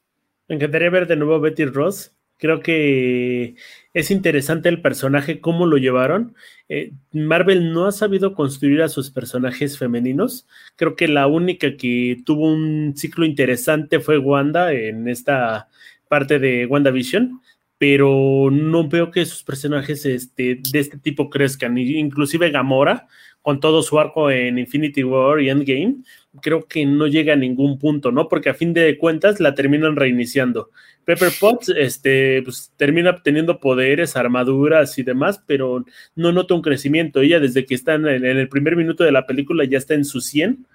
Me 0.49 0.57
encantaría 0.57 0.91
ver 0.91 1.07
de 1.07 1.17
nuevo 1.17 1.41
Betty 1.41 1.65
Ross. 1.65 2.13
Creo 2.39 2.61
que 2.61 3.55
es 3.95 4.11
interesante 4.11 4.69
el 4.69 4.83
personaje, 4.83 5.41
cómo 5.41 5.65
lo 5.65 5.79
llevaron. 5.79 6.35
Eh, 6.69 6.93
Marvel 7.13 7.73
no 7.73 7.87
ha 7.87 7.93
sabido 7.93 8.35
construir 8.35 8.83
a 8.83 8.91
sus 8.91 9.11
personajes 9.11 9.79
femeninos. 9.79 10.47
Creo 10.77 10.97
que 10.97 11.09
la 11.09 11.27
única 11.29 11.79
que 11.79 12.19
tuvo 12.27 12.53
un 12.53 12.93
ciclo 12.95 13.25
interesante 13.25 14.01
fue 14.01 14.19
Wanda 14.19 14.73
en 14.73 15.09
esta 15.09 15.69
parte 16.09 16.39
de 16.39 16.67
WandaVision 16.67 17.41
pero 17.79 18.49
no 18.51 18.89
veo 18.89 19.11
que 19.11 19.27
sus 19.27 19.43
personajes 19.43 20.07
este, 20.07 20.61
de 20.71 20.79
este 20.79 20.99
tipo 20.99 21.29
crezcan. 21.29 21.77
Inclusive 21.77 22.51
Gamora, 22.51 23.07
con 23.47 23.61
todo 23.61 23.81
su 23.81 23.97
arco 24.01 24.29
en 24.29 24.59
Infinity 24.59 25.05
War 25.05 25.41
y 25.41 25.51
Endgame, 25.51 25.99
creo 26.43 26.67
que 26.67 26.85
no 26.85 27.07
llega 27.07 27.35
a 27.35 27.37
ningún 27.37 27.79
punto, 27.79 28.11
¿no? 28.11 28.27
Porque 28.29 28.49
a 28.49 28.55
fin 28.55 28.75
de 28.75 28.99
cuentas 28.99 29.39
la 29.39 29.55
terminan 29.55 29.95
reiniciando. 29.95 30.71
Pepper 31.05 31.31
Potts 31.39 31.69
este, 31.69 32.43
pues, 32.43 32.73
termina 32.77 33.11
obteniendo 33.11 33.61
poderes, 33.61 34.17
armaduras 34.17 34.99
y 34.99 35.05
demás, 35.05 35.41
pero 35.47 35.85
no 36.17 36.33
nota 36.33 36.55
un 36.55 36.61
crecimiento. 36.61 37.21
Ella 37.21 37.39
desde 37.39 37.65
que 37.65 37.77
está 37.77 37.95
en, 37.95 38.07
el 38.07 38.49
primer 38.49 38.75
minuto 38.75 39.05
de 39.05 39.13
la 39.13 39.27
película 39.27 39.65
ya 39.65 39.79
está 39.79 39.95
en 39.95 40.05
su 40.05 40.21
100 40.21 40.67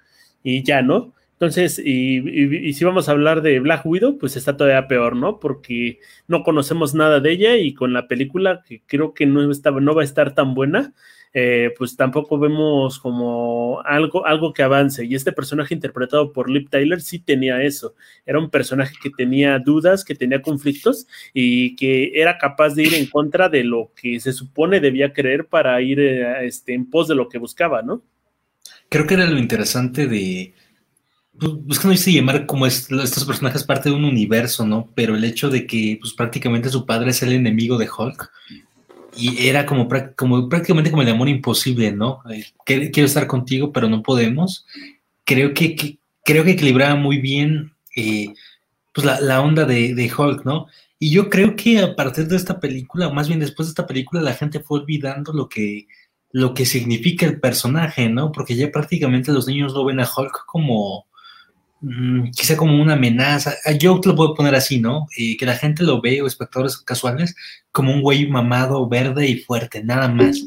y 0.42 0.62
ya, 0.62 0.80
¿no? 0.80 1.12
Entonces, 1.34 1.78
y, 1.78 2.72
si 2.72 2.84
vamos 2.86 3.06
a 3.06 3.12
hablar 3.12 3.42
de 3.42 3.60
Black 3.60 3.84
Widow, 3.84 4.16
pues 4.16 4.34
está 4.36 4.56
todavía 4.56 4.88
peor, 4.88 5.14
¿no? 5.14 5.40
Porque 5.40 5.98
no 6.26 6.42
conocemos 6.42 6.94
nada 6.94 7.20
de 7.20 7.32
ella 7.32 7.56
y 7.58 7.74
con 7.74 7.92
la 7.92 8.08
película, 8.08 8.64
creo 8.86 9.12
que 9.12 9.26
no 9.26 9.94
va 9.94 10.00
a 10.00 10.04
estar 10.04 10.34
tan 10.34 10.54
buena, 10.54 10.94
eh, 11.34 11.72
pues 11.78 11.96
tampoco 11.96 12.38
vemos 12.38 12.98
como 12.98 13.80
algo, 13.84 14.26
algo 14.26 14.52
que 14.52 14.62
avance. 14.62 15.04
Y 15.04 15.14
este 15.14 15.32
personaje 15.32 15.74
interpretado 15.74 16.32
por 16.32 16.50
Lip 16.50 16.68
Tyler 16.70 17.00
sí 17.00 17.18
tenía 17.18 17.62
eso. 17.62 17.94
Era 18.26 18.38
un 18.38 18.50
personaje 18.50 18.94
que 19.02 19.10
tenía 19.10 19.58
dudas, 19.58 20.04
que 20.04 20.14
tenía 20.14 20.42
conflictos 20.42 21.06
y 21.32 21.74
que 21.76 22.12
era 22.20 22.38
capaz 22.38 22.74
de 22.74 22.82
ir 22.82 22.94
en 22.94 23.06
contra 23.06 23.48
de 23.48 23.64
lo 23.64 23.92
que 23.94 24.20
se 24.20 24.32
supone 24.32 24.80
debía 24.80 25.12
creer 25.12 25.46
para 25.46 25.80
ir 25.80 26.00
eh, 26.00 26.46
este, 26.46 26.74
en 26.74 26.88
pos 26.90 27.08
de 27.08 27.14
lo 27.14 27.28
que 27.28 27.38
buscaba, 27.38 27.82
¿no? 27.82 28.02
Creo 28.88 29.06
que 29.06 29.14
era 29.14 29.26
lo 29.26 29.38
interesante 29.38 30.06
de. 30.06 30.52
Pues, 31.66 31.78
que 31.78 31.86
no 31.86 31.92
dice 31.92 32.12
llamar 32.12 32.44
como 32.44 32.66
estos 32.66 33.24
personajes 33.24 33.64
parte 33.64 33.88
de 33.88 33.96
un 33.96 34.04
universo, 34.04 34.66
¿no? 34.66 34.90
Pero 34.94 35.16
el 35.16 35.24
hecho 35.24 35.48
de 35.48 35.66
que 35.66 35.96
pues, 35.98 36.12
prácticamente 36.12 36.68
su 36.68 36.84
padre 36.84 37.10
es 37.10 37.22
el 37.22 37.32
enemigo 37.32 37.78
de 37.78 37.88
Hulk, 37.88 38.30
y 39.16 39.48
era 39.48 39.66
como, 39.66 39.88
como 40.16 40.48
prácticamente 40.48 40.90
como 40.90 41.02
el 41.02 41.08
amor 41.08 41.28
imposible, 41.28 41.92
¿no? 41.92 42.22
Eh, 42.30 42.44
quiero 42.64 43.06
estar 43.06 43.26
contigo, 43.26 43.72
pero 43.72 43.88
no 43.88 44.02
podemos. 44.02 44.66
Creo 45.24 45.54
que, 45.54 45.98
creo 46.24 46.44
que 46.44 46.52
equilibraba 46.52 46.94
muy 46.94 47.18
bien 47.18 47.72
eh, 47.96 48.32
pues 48.92 49.06
la, 49.06 49.40
onda 49.40 49.64
de, 49.64 50.12
Hulk, 50.16 50.44
¿no? 50.44 50.66
Y 50.98 51.10
yo 51.10 51.28
creo 51.30 51.56
que 51.56 51.80
a 51.80 51.96
partir 51.96 52.26
de 52.28 52.36
esta 52.36 52.60
película, 52.60 53.10
más 53.10 53.28
bien 53.28 53.40
después 53.40 53.68
de 53.68 53.70
esta 53.70 53.86
película, 53.86 54.22
la 54.22 54.34
gente 54.34 54.60
fue 54.60 54.80
olvidando 54.80 55.32
lo 55.32 55.48
que, 55.48 55.86
lo 56.30 56.54
que 56.54 56.64
significa 56.64 57.26
el 57.26 57.40
personaje, 57.40 58.08
¿no? 58.08 58.32
Porque 58.32 58.54
ya 58.54 58.70
prácticamente 58.70 59.32
los 59.32 59.46
niños 59.46 59.72
lo 59.72 59.84
ven 59.84 60.00
a 60.00 60.08
Hulk 60.08 60.46
como, 60.46 61.06
Quizá 62.36 62.56
como 62.56 62.80
una 62.80 62.92
amenaza. 62.92 63.54
Ah, 63.64 63.72
yo 63.72 63.98
te 64.00 64.08
lo 64.08 64.14
puedo 64.14 64.34
poner 64.34 64.54
así, 64.54 64.78
¿no? 64.78 65.08
Eh, 65.16 65.36
que 65.36 65.46
la 65.46 65.56
gente 65.56 65.82
lo 65.82 66.00
ve, 66.00 66.22
o 66.22 66.28
espectadores 66.28 66.76
casuales, 66.78 67.34
como 67.72 67.92
un 67.92 68.02
güey 68.02 68.28
mamado, 68.28 68.88
verde 68.88 69.26
y 69.28 69.38
fuerte, 69.38 69.82
nada 69.82 70.08
más. 70.08 70.46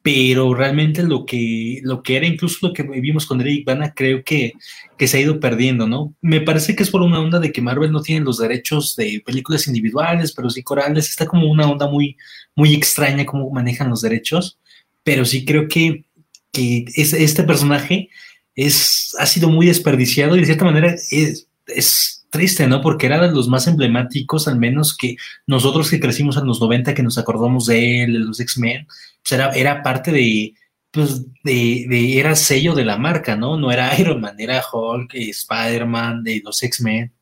Pero 0.00 0.54
realmente 0.54 1.02
lo 1.02 1.26
que, 1.26 1.80
lo 1.82 2.02
que 2.02 2.16
era, 2.16 2.26
incluso 2.26 2.66
lo 2.66 2.72
que 2.72 2.82
vimos 2.84 3.26
con 3.26 3.40
Eric 3.42 3.66
Bana, 3.66 3.92
creo 3.94 4.24
que, 4.24 4.54
que 4.96 5.06
se 5.06 5.18
ha 5.18 5.20
ido 5.20 5.38
perdiendo, 5.40 5.86
¿no? 5.86 6.14
Me 6.22 6.40
parece 6.40 6.74
que 6.74 6.82
es 6.82 6.90
por 6.90 7.02
una 7.02 7.20
onda 7.20 7.38
de 7.38 7.52
que 7.52 7.60
Marvel 7.60 7.92
no 7.92 8.00
tiene 8.00 8.24
los 8.24 8.38
derechos 8.38 8.96
de 8.96 9.22
películas 9.24 9.68
individuales, 9.68 10.32
pero 10.32 10.48
sí 10.48 10.62
corales. 10.62 11.10
Está 11.10 11.26
como 11.26 11.50
una 11.50 11.70
onda 11.70 11.86
muy, 11.86 12.16
muy 12.56 12.74
extraña 12.74 13.26
cómo 13.26 13.50
manejan 13.50 13.90
los 13.90 14.00
derechos. 14.00 14.58
Pero 15.04 15.24
sí 15.26 15.44
creo 15.44 15.68
que, 15.68 16.04
que 16.50 16.86
es, 16.96 17.12
este 17.12 17.42
personaje 17.42 18.08
es, 18.54 19.14
ha 19.18 19.26
sido 19.26 19.48
muy 19.48 19.66
desperdiciado 19.66 20.36
y 20.36 20.40
de 20.40 20.46
cierta 20.46 20.64
manera 20.64 20.94
es, 21.10 21.48
es 21.66 22.26
triste, 22.30 22.66
¿no? 22.66 22.80
Porque 22.80 23.06
era 23.06 23.20
de 23.20 23.34
los 23.34 23.48
más 23.48 23.66
emblemáticos, 23.66 24.48
al 24.48 24.58
menos 24.58 24.96
que 24.96 25.16
nosotros 25.46 25.90
que 25.90 26.00
crecimos 26.00 26.36
en 26.36 26.46
los 26.46 26.60
90, 26.60 26.94
que 26.94 27.02
nos 27.02 27.18
acordamos 27.18 27.66
de 27.66 28.04
él, 28.04 28.14
de 28.14 28.18
los 28.20 28.40
X-Men, 28.40 28.86
pues 28.86 29.32
era, 29.32 29.50
era 29.50 29.82
parte 29.82 30.10
de, 30.12 30.54
pues 30.90 31.26
de, 31.44 31.86
de, 31.88 32.18
era 32.18 32.34
sello 32.34 32.74
de 32.74 32.84
la 32.84 32.96
marca, 32.96 33.36
¿no? 33.36 33.58
No 33.58 33.70
era 33.70 33.92
Iron 34.00 34.20
Man, 34.20 34.36
era 34.38 34.62
Hulk, 34.72 35.14
Spider-Man, 35.14 36.24
de 36.24 36.40
los 36.44 36.62
X-Men. 36.62 37.12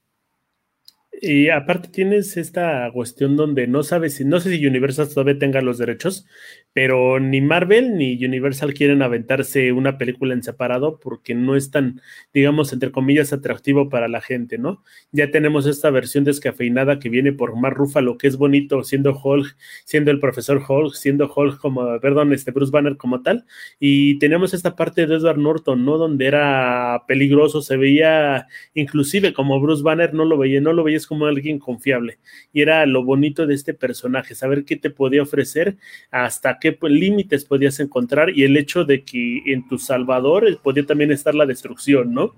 Y 1.22 1.50
aparte 1.50 1.88
tienes 1.88 2.36
esta 2.36 2.90
cuestión 2.92 3.36
donde 3.36 3.66
no 3.66 3.82
sabes 3.82 4.14
si, 4.14 4.24
no 4.24 4.40
sé 4.40 4.56
si 4.56 4.66
Universal 4.66 5.08
todavía 5.08 5.38
tenga 5.38 5.60
los 5.60 5.76
derechos, 5.76 6.24
pero 6.72 7.18
ni 7.18 7.40
Marvel 7.40 7.96
ni 7.96 8.24
Universal 8.24 8.74
quieren 8.74 9.02
aventarse 9.02 9.72
una 9.72 9.98
película 9.98 10.34
en 10.34 10.42
separado 10.42 11.00
porque 11.00 11.34
no 11.34 11.56
es 11.56 11.70
tan, 11.70 12.00
digamos, 12.32 12.72
entre 12.72 12.92
comillas, 12.92 13.32
atractivo 13.32 13.88
para 13.88 14.06
la 14.08 14.20
gente, 14.20 14.56
¿no? 14.56 14.84
Ya 15.10 15.30
tenemos 15.30 15.66
esta 15.66 15.90
versión 15.90 16.24
descafeinada 16.24 16.98
que 17.00 17.08
viene 17.08 17.32
por 17.32 17.56
Mar 17.56 17.74
Ruffalo, 17.74 18.18
que 18.18 18.28
es 18.28 18.36
bonito 18.36 18.84
siendo 18.84 19.18
Hulk, 19.20 19.56
siendo 19.84 20.12
el 20.12 20.20
profesor 20.20 20.62
Hulk, 20.66 20.94
siendo 20.94 21.32
Hulk 21.34 21.58
como, 21.58 21.98
perdón, 22.00 22.32
este 22.32 22.52
Bruce 22.52 22.70
Banner 22.70 22.96
como 22.96 23.22
tal, 23.22 23.46
y 23.80 24.18
tenemos 24.18 24.54
esta 24.54 24.76
parte 24.76 25.06
de 25.06 25.16
Edward 25.16 25.38
Norton, 25.38 25.84
¿no? 25.84 25.98
Donde 25.98 26.26
era 26.26 27.02
peligroso, 27.08 27.62
se 27.62 27.76
veía 27.76 28.46
inclusive 28.74 29.32
como 29.32 29.60
Bruce 29.60 29.82
Banner, 29.82 30.14
no 30.14 30.24
lo 30.24 30.38
veía, 30.38 30.60
no 30.60 30.72
lo 30.72 30.84
veías 30.84 31.06
como 31.06 31.26
alguien 31.26 31.58
confiable, 31.58 32.18
y 32.52 32.62
era 32.62 32.86
lo 32.86 33.02
bonito 33.04 33.46
de 33.46 33.54
este 33.54 33.74
personaje, 33.74 34.36
saber 34.36 34.64
qué 34.64 34.76
te 34.76 34.90
podía 34.90 35.22
ofrecer 35.22 35.76
hasta 36.12 36.59
qué 36.60 36.76
límites 36.82 37.44
podías 37.44 37.80
encontrar 37.80 38.30
y 38.36 38.44
el 38.44 38.56
hecho 38.56 38.84
de 38.84 39.02
que 39.02 39.42
en 39.46 39.66
tu 39.68 39.78
Salvador 39.78 40.60
podía 40.62 40.86
también 40.86 41.10
estar 41.10 41.34
la 41.34 41.46
destrucción, 41.46 42.12
¿no? 42.12 42.34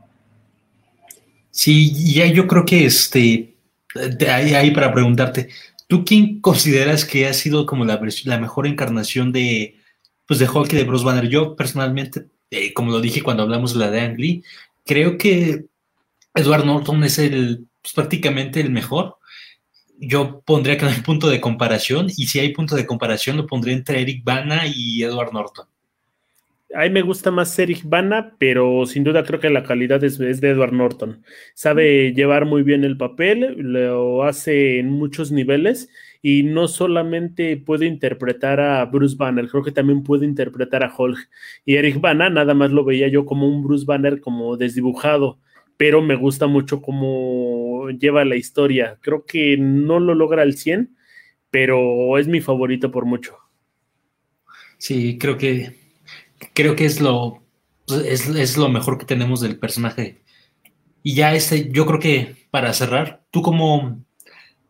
Sí, 1.51 2.15
ya 2.15 2.27
yo 2.27 2.47
creo 2.47 2.65
que 2.65 2.87
este, 2.87 3.55
ahí, 4.29 4.55
ahí 4.55 4.71
para 4.71 4.93
preguntarte, 4.93 5.49
¿tú 5.87 6.05
quién 6.05 6.41
consideras 6.41 7.05
que 7.05 7.27
ha 7.27 7.35
sido 7.35 7.67
como 7.67 7.85
la, 7.85 8.01
la 8.25 8.39
mejor 8.39 8.67
encarnación 8.67 9.33
de, 9.33 9.77
pues 10.27 10.41
de 10.41 10.49
Hulk 10.49 10.73
y 10.73 10.77
de 10.77 10.85
Bruce 10.85 11.05
Banner? 11.05 11.29
Yo 11.29 11.55
personalmente, 11.55 12.27
eh, 12.51 12.73
como 12.73 12.91
lo 12.91 13.01
dije 13.01 13.23
cuando 13.23 13.43
hablamos 13.43 13.75
de 13.75 13.81
la 13.81 13.91
de 13.91 14.01
Ang 14.01 14.19
Lee, 14.19 14.43
creo 14.87 15.19
que 15.19 15.67
Edward 16.35 16.65
Norton 16.65 17.05
es 17.05 17.19
el, 17.19 17.67
pues, 17.83 17.93
prácticamente 17.95 18.61
el 18.61 18.71
mejor 18.71 19.17
yo 20.03 20.43
pondría 20.45 20.77
que 20.77 20.85
no 20.85 20.91
hay 20.91 21.01
punto 21.01 21.31
de 21.31 21.41
comparación, 21.41 22.09
y 22.09 22.27
si 22.27 22.41
hay 22.41 22.53
punto 22.53 22.75
de 22.75 22.87
comparación, 22.87 23.37
lo 23.37 23.47
pondría 23.47 23.75
entre 23.75 24.03
Eric 24.03 24.25
Bana 24.25 24.63
y 24.67 25.03
Edward 25.03 25.33
Norton. 25.33 25.67
A 26.75 26.85
mí 26.85 26.91
me 26.91 27.03
gusta 27.03 27.31
más 27.31 27.57
Eric 27.59 27.83
Bana, 27.85 28.35
pero 28.39 28.85
sin 28.87 29.05
duda 29.05 29.25
creo 29.25 29.39
que 29.39 29.51
la 29.51 29.63
calidad 29.63 30.03
es, 30.03 30.19
de 30.19 30.49
Edward 30.49 30.73
Norton. 30.73 31.23
Sabe 31.55 32.13
llevar 32.15 32.47
muy 32.47 32.63
bien 32.63 32.83
el 32.83 32.97
papel, 32.97 33.55
lo 33.59 34.25
hace 34.25 34.79
en 34.79 34.91
muchos 34.91 35.31
niveles 35.31 35.91
y 36.21 36.43
no 36.43 36.69
solamente 36.69 37.57
puede 37.59 37.87
interpretar 37.87 38.59
a 38.59 38.85
Bruce 38.87 39.17
Banner, 39.17 39.49
creo 39.49 39.63
que 39.63 39.71
también 39.71 40.03
puede 40.03 40.25
interpretar 40.25 40.83
a 40.83 40.93
Hulk. 40.97 41.29
Y 41.65 41.77
Eric 41.77 42.01
Bana 42.01 42.29
nada 42.31 42.55
más 42.55 42.73
lo 42.73 42.85
veía 42.85 43.09
yo 43.09 43.25
como 43.27 43.47
un 43.47 43.63
Bruce 43.63 43.85
Banner 43.85 44.21
como 44.21 44.57
desdibujado 44.57 45.39
pero 45.83 46.01
me 46.01 46.15
gusta 46.15 46.47
mucho 46.47 46.81
lleva 47.91 48.25
la 48.25 48.37
historia. 48.37 48.99
Creo 49.01 49.25
que 49.25 49.57
no 49.59 50.01
lo 50.01 50.15
logra 50.15 50.43
al 50.43 50.55
100, 50.55 50.97
pero 51.51 52.19
es 52.19 52.29
mi 52.29 52.41
favorito 52.41 52.91
por 52.91 53.05
mucho. 53.05 53.37
Sí, 54.79 55.19
creo 55.19 55.39
que 55.39 55.77
creo 56.55 56.75
que 56.75 56.85
es 56.85 57.01
lo 57.01 57.43
es, 57.89 58.57
lo 58.57 58.69
mejor 58.69 58.99
que 58.99 59.05
tenemos 59.05 59.41
del 59.41 59.59
personaje. 59.59 60.23
Y 61.03 61.15
ya 61.15 61.35
este, 61.35 61.71
yo 61.71 61.87
creo 61.87 61.99
que 61.99 62.47
para 62.51 62.73
cerrar, 62.73 63.25
tú 63.31 63.43
cómo 63.43 64.03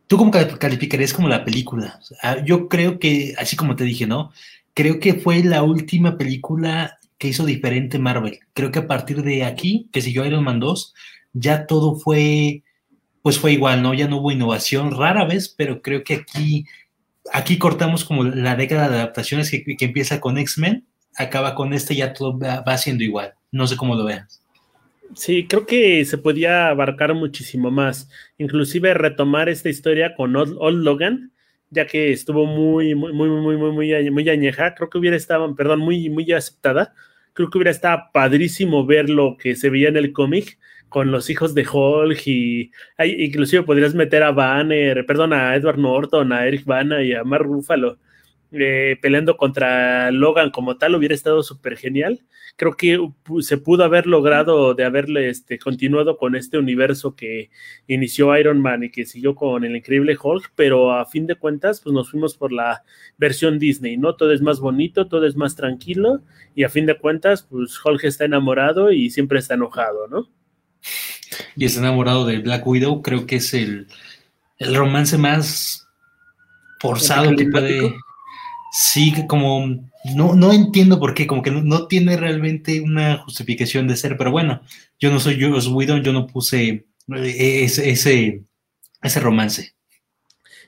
tú 0.06 0.18
cómo 0.18 0.30
calificarías 0.30 1.14
como 1.14 1.28
la 1.28 1.44
película. 1.44 1.98
yo 2.44 2.68
creo 2.68 2.98
que 2.98 3.34
así 3.38 3.56
como 3.56 3.76
te 3.76 3.84
dije, 3.84 4.06
¿no? 4.06 4.30
Creo 4.74 5.00
que 5.00 5.14
fue 5.14 5.42
la 5.42 5.62
última 5.62 6.18
película 6.18 6.98
que 7.22 7.28
hizo 7.28 7.46
diferente 7.46 7.98
Marvel. 7.98 8.40
Creo 8.52 8.70
que 8.72 8.80
a 8.80 8.86
partir 8.86 9.22
de 9.22 9.44
aquí, 9.44 9.88
que 9.92 10.02
siguió 10.02 10.24
Iron 10.26 10.44
Man 10.44 10.60
2, 10.60 10.92
ya 11.32 11.66
todo 11.66 11.94
fue, 11.94 12.62
pues 13.22 13.38
fue 13.38 13.52
igual, 13.52 13.82
¿no? 13.82 13.94
Ya 13.94 14.08
no 14.08 14.18
hubo 14.18 14.32
innovación, 14.32 14.90
rara 14.90 15.24
vez, 15.24 15.48
pero 15.48 15.80
creo 15.80 16.04
que 16.04 16.14
aquí, 16.14 16.66
aquí 17.32 17.58
cortamos 17.58 18.04
como 18.04 18.24
la 18.24 18.56
década 18.56 18.88
de 18.88 18.96
adaptaciones 18.96 19.50
que, 19.50 19.64
empieza 19.80 20.20
con 20.20 20.38
X-Men, 20.38 20.84
acaba 21.16 21.54
con 21.54 21.72
este, 21.72 21.94
ya 21.94 22.12
todo 22.12 22.38
va, 22.38 22.78
siendo 22.78 23.04
igual. 23.04 23.34
No 23.50 23.66
sé 23.66 23.76
cómo 23.76 23.94
lo 23.94 24.04
veas. 24.04 24.42
Sí, 25.14 25.46
creo 25.46 25.66
que 25.66 26.04
se 26.04 26.18
podía 26.18 26.68
abarcar 26.68 27.14
muchísimo 27.14 27.70
más. 27.70 28.08
Inclusive 28.38 28.94
retomar 28.94 29.48
esta 29.48 29.68
historia 29.68 30.14
con 30.14 30.34
Old, 30.34 30.82
Logan, 30.82 31.32
ya 31.70 31.86
que 31.86 32.12
estuvo 32.12 32.46
muy, 32.46 32.94
muy, 32.94 33.12
muy, 33.12 33.28
muy, 33.28 33.56
muy, 33.56 33.72
muy, 33.72 34.10
muy 34.10 34.28
añeja. 34.28 34.74
Creo 34.74 34.90
que 34.90 34.98
hubiera 34.98 35.16
estado, 35.16 35.54
perdón, 35.54 35.80
muy, 35.80 36.08
muy 36.08 36.32
aceptada 36.32 36.94
creo 37.32 37.50
que 37.50 37.58
hubiera 37.58 37.70
estado 37.70 38.02
padrísimo 38.12 38.84
ver 38.84 39.08
lo 39.08 39.36
que 39.36 39.56
se 39.56 39.70
veía 39.70 39.88
en 39.88 39.96
el 39.96 40.12
cómic 40.12 40.58
con 40.92 41.10
los 41.10 41.30
hijos 41.30 41.54
de 41.54 41.66
Hulk 41.66 42.26
y 42.26 42.70
inclusive 42.98 43.62
podrías 43.64 43.94
meter 43.94 44.22
a 44.22 44.30
Banner, 44.32 45.04
perdón, 45.06 45.32
a 45.32 45.56
Edward 45.56 45.78
Norton, 45.78 46.32
a 46.32 46.46
Eric 46.46 46.64
Bana 46.64 47.02
y 47.02 47.14
a 47.14 47.24
Mark 47.24 47.44
Ruffalo. 47.46 47.98
eh, 48.52 48.98
peleando 49.00 49.36
contra 49.38 50.10
Logan 50.10 50.50
como 50.50 50.76
tal 50.76 50.94
hubiera 50.94 51.14
estado 51.14 51.42
súper 51.42 51.76
genial. 51.78 52.20
Creo 52.56 52.76
que 52.76 52.98
se 53.40 53.56
pudo 53.56 53.84
haber 53.84 54.06
logrado 54.06 54.74
de 54.74 54.84
haberle 54.84 55.30
este, 55.30 55.58
continuado 55.58 56.18
con 56.18 56.36
este 56.36 56.58
universo 56.58 57.16
que 57.16 57.50
inició 57.86 58.36
Iron 58.36 58.60
Man 58.60 58.82
y 58.84 58.90
que 58.90 59.06
siguió 59.06 59.34
con 59.34 59.64
el 59.64 59.74
increíble 59.74 60.18
Hulk, 60.22 60.52
pero 60.54 60.92
a 60.92 61.06
fin 61.06 61.26
de 61.26 61.36
cuentas, 61.36 61.80
pues 61.80 61.94
nos 61.94 62.10
fuimos 62.10 62.36
por 62.36 62.52
la 62.52 62.84
versión 63.16 63.58
Disney, 63.58 63.96
¿no? 63.96 64.16
Todo 64.16 64.32
es 64.32 64.42
más 64.42 64.60
bonito, 64.60 65.08
todo 65.08 65.26
es 65.26 65.36
más 65.36 65.56
tranquilo 65.56 66.20
y 66.54 66.64
a 66.64 66.68
fin 66.68 66.84
de 66.84 66.98
cuentas, 66.98 67.44
pues 67.44 67.80
Hulk 67.82 68.04
está 68.04 68.26
enamorado 68.26 68.92
y 68.92 69.08
siempre 69.10 69.38
está 69.38 69.54
enojado, 69.54 70.08
¿no? 70.08 70.28
Y 71.56 71.64
está 71.64 71.80
enamorado 71.80 72.26
de 72.26 72.38
Black 72.38 72.66
Widow, 72.66 73.02
creo 73.02 73.26
que 73.26 73.36
es 73.36 73.54
el, 73.54 73.86
el 74.58 74.74
romance 74.74 75.18
más 75.18 75.86
forzado 76.80 77.34
que 77.36 77.46
puede 77.46 77.94
Sí, 78.74 79.12
como 79.28 79.66
no, 80.16 80.34
no 80.34 80.50
entiendo 80.50 80.98
por 80.98 81.12
qué, 81.12 81.26
como 81.26 81.42
que 81.42 81.50
no, 81.50 81.86
tiene 81.88 82.16
realmente 82.16 82.80
una 82.80 83.18
justificación 83.18 83.86
de 83.86 83.96
ser, 83.96 84.16
pero 84.16 84.30
bueno, 84.30 84.62
yo 84.98 85.10
no 85.10 85.20
soy 85.20 85.38
Joss 85.38 85.68
Whedon, 85.68 86.02
yo 86.02 86.14
no 86.14 86.26
puse 86.26 86.86
eh, 87.14 87.64
ese, 87.64 87.90
ese, 87.90 88.42
ese 89.02 89.20
romance. 89.20 89.74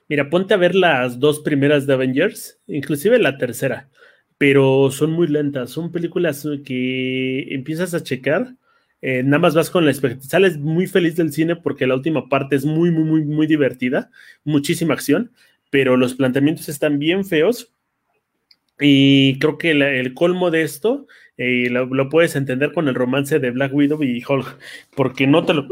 Mira, 0.06 0.28
ponte 0.28 0.52
a 0.52 0.58
ver 0.58 0.74
las 0.74 1.18
dos 1.18 1.40
primeras 1.40 1.86
de 1.86 1.94
Avengers, 1.94 2.60
inclusive 2.66 3.18
la 3.18 3.38
tercera, 3.38 3.88
pero 4.36 4.90
son 4.90 5.12
muy 5.12 5.26
lentas, 5.26 5.70
son 5.70 5.90
películas 5.90 6.46
que 6.62 7.54
empiezas 7.54 7.94
a 7.94 8.02
checar, 8.02 8.54
eh, 9.06 9.22
nada 9.22 9.38
más 9.38 9.54
vas 9.54 9.68
con 9.68 9.84
la 9.84 9.90
expectativa, 9.90 10.30
sales 10.30 10.56
muy 10.56 10.86
feliz 10.86 11.14
del 11.14 11.30
cine 11.30 11.56
porque 11.56 11.86
la 11.86 11.94
última 11.94 12.26
parte 12.30 12.56
es 12.56 12.64
muy, 12.64 12.90
muy, 12.90 13.04
muy, 13.04 13.22
muy 13.22 13.46
divertida, 13.46 14.10
muchísima 14.44 14.94
acción, 14.94 15.30
pero 15.68 15.98
los 15.98 16.14
planteamientos 16.14 16.70
están 16.70 16.98
bien 16.98 17.26
feos 17.26 17.70
y 18.80 19.38
creo 19.40 19.58
que 19.58 19.72
el 19.72 20.14
colmo 20.14 20.50
de 20.50 20.62
esto 20.62 21.06
eh, 21.36 21.68
lo, 21.68 22.08
puedes 22.08 22.36
entender 22.36 22.72
con 22.72 22.86
el 22.86 22.94
romance 22.94 23.40
de 23.40 23.50
Black 23.50 23.74
Widow 23.74 24.02
y 24.04 24.22
Hulk, 24.26 24.56
porque 24.94 25.26
no 25.26 25.44
te 25.44 25.52
lo, 25.52 25.66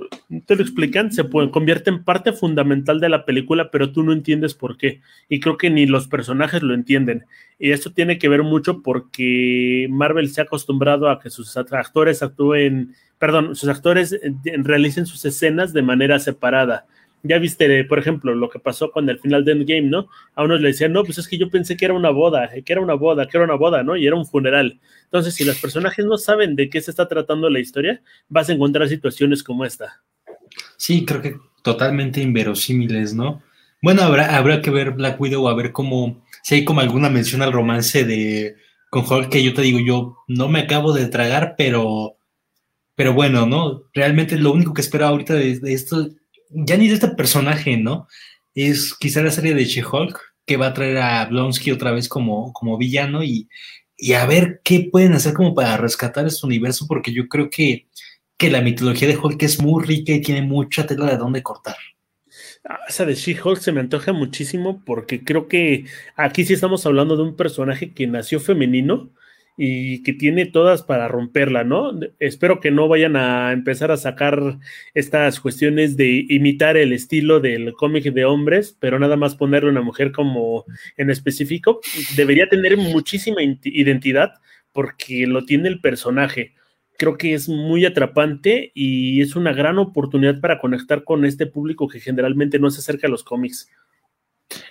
te 0.44 0.56
lo 0.56 0.62
explican, 0.62 1.12
se 1.12 1.22
puede, 1.22 1.52
convierte 1.52 1.88
en 1.88 2.02
parte 2.02 2.32
fundamental 2.32 2.98
de 2.98 3.08
la 3.08 3.24
película, 3.24 3.70
pero 3.70 3.92
tú 3.92 4.02
no 4.02 4.12
entiendes 4.12 4.54
por 4.54 4.76
qué. 4.76 5.00
Y 5.28 5.38
creo 5.38 5.56
que 5.56 5.70
ni 5.70 5.86
los 5.86 6.08
personajes 6.08 6.62
lo 6.62 6.74
entienden. 6.74 7.26
Y 7.60 7.70
esto 7.70 7.92
tiene 7.92 8.18
que 8.18 8.28
ver 8.28 8.42
mucho 8.42 8.82
porque 8.82 9.86
Marvel 9.88 10.30
se 10.30 10.40
ha 10.40 10.44
acostumbrado 10.44 11.08
a 11.08 11.20
que 11.20 11.30
sus 11.30 11.56
actores 11.56 12.22
actúen, 12.24 12.94
perdón, 13.22 13.54
sus 13.54 13.68
actores 13.68 14.12
eh, 14.12 14.34
realicen 14.56 15.06
sus 15.06 15.24
escenas 15.24 15.72
de 15.72 15.82
manera 15.82 16.18
separada 16.18 16.86
ya 17.22 17.38
viste, 17.38 17.84
por 17.84 18.00
ejemplo, 18.00 18.34
lo 18.34 18.50
que 18.50 18.58
pasó 18.58 18.90
con 18.90 19.08
el 19.08 19.20
final 19.20 19.44
de 19.44 19.52
Endgame, 19.52 19.82
¿no? 19.82 20.08
A 20.34 20.42
unos 20.42 20.60
le 20.60 20.68
decían, 20.68 20.92
no, 20.92 21.04
pues 21.04 21.18
es 21.18 21.28
que 21.28 21.38
yo 21.38 21.50
pensé 21.50 21.76
que 21.76 21.84
era 21.84 21.94
una 21.94 22.10
boda, 22.10 22.50
que 22.64 22.72
era 22.72 22.82
una 22.82 22.94
boda, 22.94 23.28
que 23.28 23.36
era 23.36 23.44
una 23.44 23.54
boda, 23.54 23.84
¿no? 23.84 23.96
Y 23.96 24.08
era 24.08 24.16
un 24.16 24.26
funeral. 24.26 24.80
Entonces, 25.04 25.34
si 25.34 25.44
los 25.44 25.60
personajes 25.60 26.04
no 26.04 26.18
saben 26.18 26.56
de 26.56 26.68
qué 26.68 26.80
se 26.80 26.90
está 26.90 27.06
tratando 27.06 27.48
la 27.48 27.60
historia, 27.60 28.02
vas 28.28 28.48
a 28.48 28.54
encontrar 28.54 28.88
situaciones 28.88 29.44
como 29.44 29.64
esta. 29.64 30.02
Sí, 30.76 31.04
creo 31.04 31.22
que 31.22 31.36
totalmente 31.62 32.20
inverosímiles, 32.20 33.14
¿no? 33.14 33.40
Bueno, 33.80 34.02
habrá, 34.02 34.36
habrá 34.36 34.60
que 34.60 34.70
ver 34.70 34.90
Black 34.90 35.20
Widow, 35.20 35.48
a 35.48 35.54
ver 35.54 35.70
cómo, 35.70 36.24
si 36.42 36.56
hay 36.56 36.64
como 36.64 36.80
alguna 36.80 37.08
mención 37.08 37.40
al 37.42 37.52
romance 37.52 38.04
de 38.04 38.56
con 38.90 39.04
Hulk, 39.08 39.30
que 39.30 39.42
yo 39.42 39.54
te 39.54 39.62
digo, 39.62 39.78
yo 39.78 40.18
no 40.26 40.48
me 40.48 40.60
acabo 40.60 40.92
de 40.92 41.06
tragar, 41.06 41.54
pero, 41.56 42.16
pero 43.02 43.14
bueno, 43.14 43.46
¿no? 43.46 43.82
Realmente 43.92 44.38
lo 44.38 44.52
único 44.52 44.72
que 44.72 44.80
espero 44.80 45.08
ahorita 45.08 45.34
de, 45.34 45.58
esto 45.64 46.08
ya 46.50 46.76
ni 46.76 46.86
de 46.86 46.94
este 46.94 47.08
personaje, 47.08 47.76
¿no? 47.76 48.06
Es 48.54 48.94
quizá 48.94 49.24
la 49.24 49.32
serie 49.32 49.54
de 49.54 49.64
She-Hulk 49.64 50.16
que 50.46 50.56
va 50.56 50.68
a 50.68 50.72
traer 50.72 50.98
a 50.98 51.24
Blonsky 51.24 51.72
otra 51.72 51.90
vez 51.90 52.08
como, 52.08 52.52
como 52.52 52.78
villano 52.78 53.24
y, 53.24 53.48
a 54.16 54.24
ver 54.26 54.60
qué 54.62 54.88
pueden 54.88 55.14
hacer 55.14 55.34
como 55.34 55.52
para 55.52 55.76
rescatar 55.78 56.28
este 56.28 56.46
universo, 56.46 56.86
porque 56.86 57.12
yo 57.12 57.26
creo 57.26 57.50
que, 57.50 57.88
que 58.36 58.52
la 58.52 58.60
mitología 58.60 59.08
de 59.08 59.18
Hulk 59.18 59.42
es 59.42 59.60
muy 59.60 59.84
rica 59.84 60.12
y 60.12 60.22
tiene 60.22 60.42
mucha 60.42 60.86
tela 60.86 61.06
de 61.06 61.16
dónde 61.16 61.42
cortar. 61.42 61.74
Ah, 62.64 62.78
esa 62.88 63.04
de 63.04 63.16
She-Hulk 63.16 63.58
se 63.58 63.72
me 63.72 63.80
antoja 63.80 64.12
muchísimo 64.12 64.80
porque 64.86 65.24
creo 65.24 65.48
que 65.48 65.86
aquí 66.14 66.44
sí 66.44 66.52
estamos 66.52 66.86
hablando 66.86 67.16
de 67.16 67.24
un 67.24 67.34
personaje 67.34 67.92
que 67.94 68.06
nació 68.06 68.38
femenino, 68.38 69.10
y 69.56 70.02
que 70.02 70.12
tiene 70.12 70.46
todas 70.46 70.82
para 70.82 71.08
romperla, 71.08 71.62
¿no? 71.64 71.92
Espero 72.18 72.60
que 72.60 72.70
no 72.70 72.88
vayan 72.88 73.16
a 73.16 73.52
empezar 73.52 73.90
a 73.90 73.96
sacar 73.96 74.58
estas 74.94 75.40
cuestiones 75.40 75.96
de 75.96 76.24
imitar 76.28 76.76
el 76.76 76.92
estilo 76.92 77.40
del 77.40 77.72
cómic 77.74 78.04
de 78.04 78.24
hombres, 78.24 78.76
pero 78.80 78.98
nada 78.98 79.16
más 79.16 79.36
ponerle 79.36 79.70
una 79.70 79.82
mujer 79.82 80.12
como 80.12 80.64
en 80.96 81.10
específico. 81.10 81.80
Debería 82.16 82.48
tener 82.48 82.76
muchísima 82.76 83.42
identidad 83.42 84.34
porque 84.72 85.26
lo 85.26 85.44
tiene 85.44 85.68
el 85.68 85.80
personaje. 85.80 86.54
Creo 86.98 87.18
que 87.18 87.34
es 87.34 87.48
muy 87.48 87.84
atrapante 87.84 88.72
y 88.74 89.20
es 89.20 89.36
una 89.36 89.52
gran 89.52 89.78
oportunidad 89.78 90.40
para 90.40 90.58
conectar 90.58 91.04
con 91.04 91.24
este 91.24 91.46
público 91.46 91.88
que 91.88 92.00
generalmente 92.00 92.58
no 92.58 92.70
se 92.70 92.80
acerca 92.80 93.06
a 93.06 93.10
los 93.10 93.22
cómics. 93.22 93.68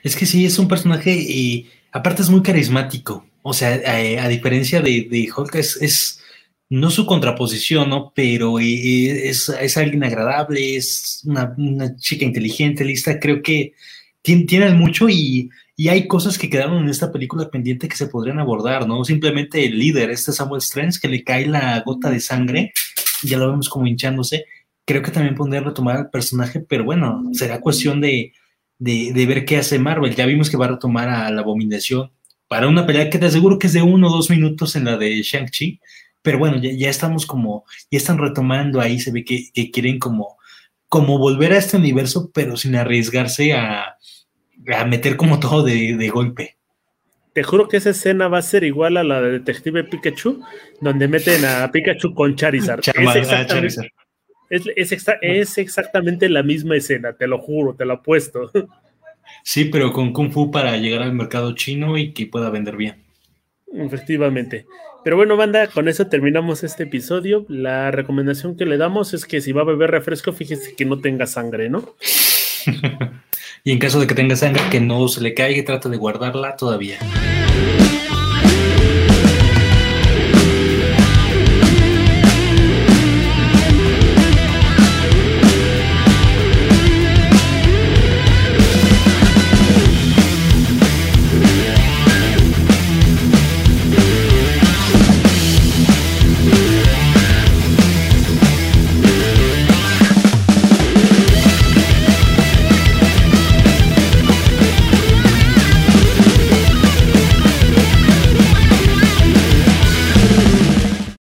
Es 0.04 0.16
que 0.16 0.26
sí, 0.26 0.46
es 0.46 0.58
un 0.58 0.68
personaje 0.68 1.14
y 1.14 1.70
aparte 1.92 2.22
es 2.22 2.30
muy 2.30 2.42
carismático. 2.42 3.31
O 3.44 3.54
sea, 3.54 3.76
eh, 3.76 4.20
a, 4.20 4.28
diferencia 4.28 4.82
de, 4.82 5.08
de 5.10 5.30
Hulk, 5.36 5.56
es, 5.56 6.22
no 6.70 6.90
su 6.90 7.06
contraposición, 7.06 7.90
¿no? 7.90 8.14
Pero 8.16 8.60
eh, 8.60 9.30
es, 9.30 9.78
alguien 9.78 10.04
agradable, 10.04 10.78
es 10.78 11.22
una, 11.26 11.54
chica 11.98 12.26
inteligente, 12.26 12.86
lista. 12.86 13.20
Creo 13.20 13.42
que 13.42 13.74
tiene, 14.22 14.70
mucho 14.74 15.10
y, 15.10 15.50
hay 15.90 16.08
cosas 16.08 16.38
que 16.38 16.50
quedaron 16.50 16.84
en 16.84 16.90
esta 16.90 17.12
película 17.12 17.50
pendiente 17.50 17.88
que 17.88 17.98
se 17.98 18.08
podrían 18.08 18.40
abordar, 18.40 18.88
¿no? 18.88 19.04
Simplemente 19.04 19.66
el 19.66 19.80
líder, 19.80 20.12
este 20.12 20.32
Samuel 20.32 20.60
Strange, 20.60 21.00
que 21.02 21.08
le 21.08 21.24
cae 21.24 21.48
la 21.48 21.82
gota 21.86 22.12
de 22.12 22.20
sangre, 22.20 22.72
ya 23.24 23.38
lo 23.38 23.50
vemos 23.50 23.68
como 23.68 23.88
hinchándose. 23.88 24.46
Creo 24.86 25.02
que 25.02 25.12
también 25.12 25.36
podría 25.36 25.62
retomar 25.62 25.98
al 25.98 26.10
personaje, 26.10 26.60
pero 26.60 26.84
bueno, 26.84 27.24
será 27.34 27.60
cuestión 27.62 28.00
de, 28.00 28.34
de 28.80 29.26
ver 29.26 29.46
qué 29.46 29.58
hace 29.58 29.80
Marvel. 29.80 30.16
Ya 30.16 30.26
vimos 30.26 30.50
que 30.50 30.58
va 30.58 30.66
a 30.66 30.70
retomar 30.70 31.10
a 31.10 31.32
la 31.32 31.42
abominación 31.42 32.12
para 32.52 32.68
una 32.68 32.86
pelea 32.86 33.10
que 33.10 33.18
te 33.18 33.28
aseguro 33.28 33.58
que 33.58 33.68
es 33.68 33.72
de 33.72 33.82
uno 33.82 34.10
o 34.10 34.12
dos 34.12 34.30
minutos 34.30 34.76
en 34.76 34.84
la 34.84 34.98
de 34.98 35.22
Shang-Chi, 35.22 35.80
pero 36.22 36.38
bueno, 36.38 36.58
ya, 36.62 36.90
estamos 36.90 37.26
como, 37.26 37.64
ya 37.90 37.98
están 37.98 38.18
retomando 38.18 38.82
ahí, 38.82 39.00
se 39.00 39.10
ve 39.10 39.24
que, 39.24 39.72
quieren 39.72 40.00
como, 40.00 40.38
como 40.90 41.18
volver 41.18 41.54
a 41.54 41.58
este 41.60 41.78
universo, 41.78 42.30
pero 42.34 42.58
sin 42.58 42.76
arriesgarse 42.76 43.54
a, 43.54 43.96
meter 44.86 45.16
como 45.16 45.40
todo 45.40 45.64
de, 45.64 46.10
golpe. 46.14 46.58
Te 47.32 47.42
juro 47.42 47.70
que 47.70 47.78
esa 47.78 47.92
escena 47.92 48.28
va 48.28 48.40
a 48.40 48.42
ser 48.42 48.66
igual 48.66 48.98
a 48.98 49.06
la 49.06 49.22
de 49.22 49.32
Detective 49.32 49.86
Pikachu, 49.86 50.44
donde 50.82 51.08
meten 51.08 51.46
a 51.46 51.72
Pikachu 51.72 52.14
con 52.14 52.36
Charizard. 52.36 52.82
es, 54.50 54.92
es 55.22 55.58
exactamente 55.58 56.28
la 56.28 56.44
misma 56.44 56.76
escena, 56.76 57.14
te 57.14 57.28
lo 57.28 57.40
juro, 57.40 57.76
te 57.76 57.86
lo 57.86 57.94
apuesto. 57.94 58.52
Sí, 59.44 59.66
pero 59.66 59.92
con 59.92 60.14
Kung 60.14 60.32
Fu 60.32 60.52
para 60.52 60.78
llegar 60.78 61.02
al 61.02 61.14
mercado 61.14 61.54
chino 61.56 61.98
y 61.98 62.14
que 62.14 62.28
pueda 62.28 62.50
vender 62.50 62.78
bien. 62.78 63.04
Efectivamente. 63.74 64.66
Pero 65.04 65.16
bueno, 65.16 65.36
banda, 65.36 65.68
con 65.68 65.88
eso 65.88 66.08
terminamos 66.08 66.64
este 66.64 66.84
episodio. 66.84 67.46
La 67.50 67.90
recomendación 67.90 68.56
que 68.56 68.66
le 68.66 68.78
damos 68.78 69.14
es 69.14 69.26
que 69.26 69.42
si 69.42 69.52
va 69.52 69.62
a 69.62 69.66
beber 69.66 69.90
refresco, 69.90 70.32
fíjese 70.32 70.76
que 70.76 70.86
no 70.86 71.00
tenga 71.00 71.26
sangre, 71.26 71.70
¿no? 71.70 71.96
y 73.64 73.72
en 73.72 73.80
caso 73.80 74.00
de 74.00 74.06
que 74.06 74.14
tenga 74.14 74.36
sangre, 74.36 74.62
que 74.70 74.80
no 74.80 75.08
se 75.08 75.22
le 75.22 75.34
caiga 75.34 75.60
y 75.60 75.64
trata 75.64 75.90
de 75.90 75.98
guardarla 75.98 76.56
todavía. 76.56 77.00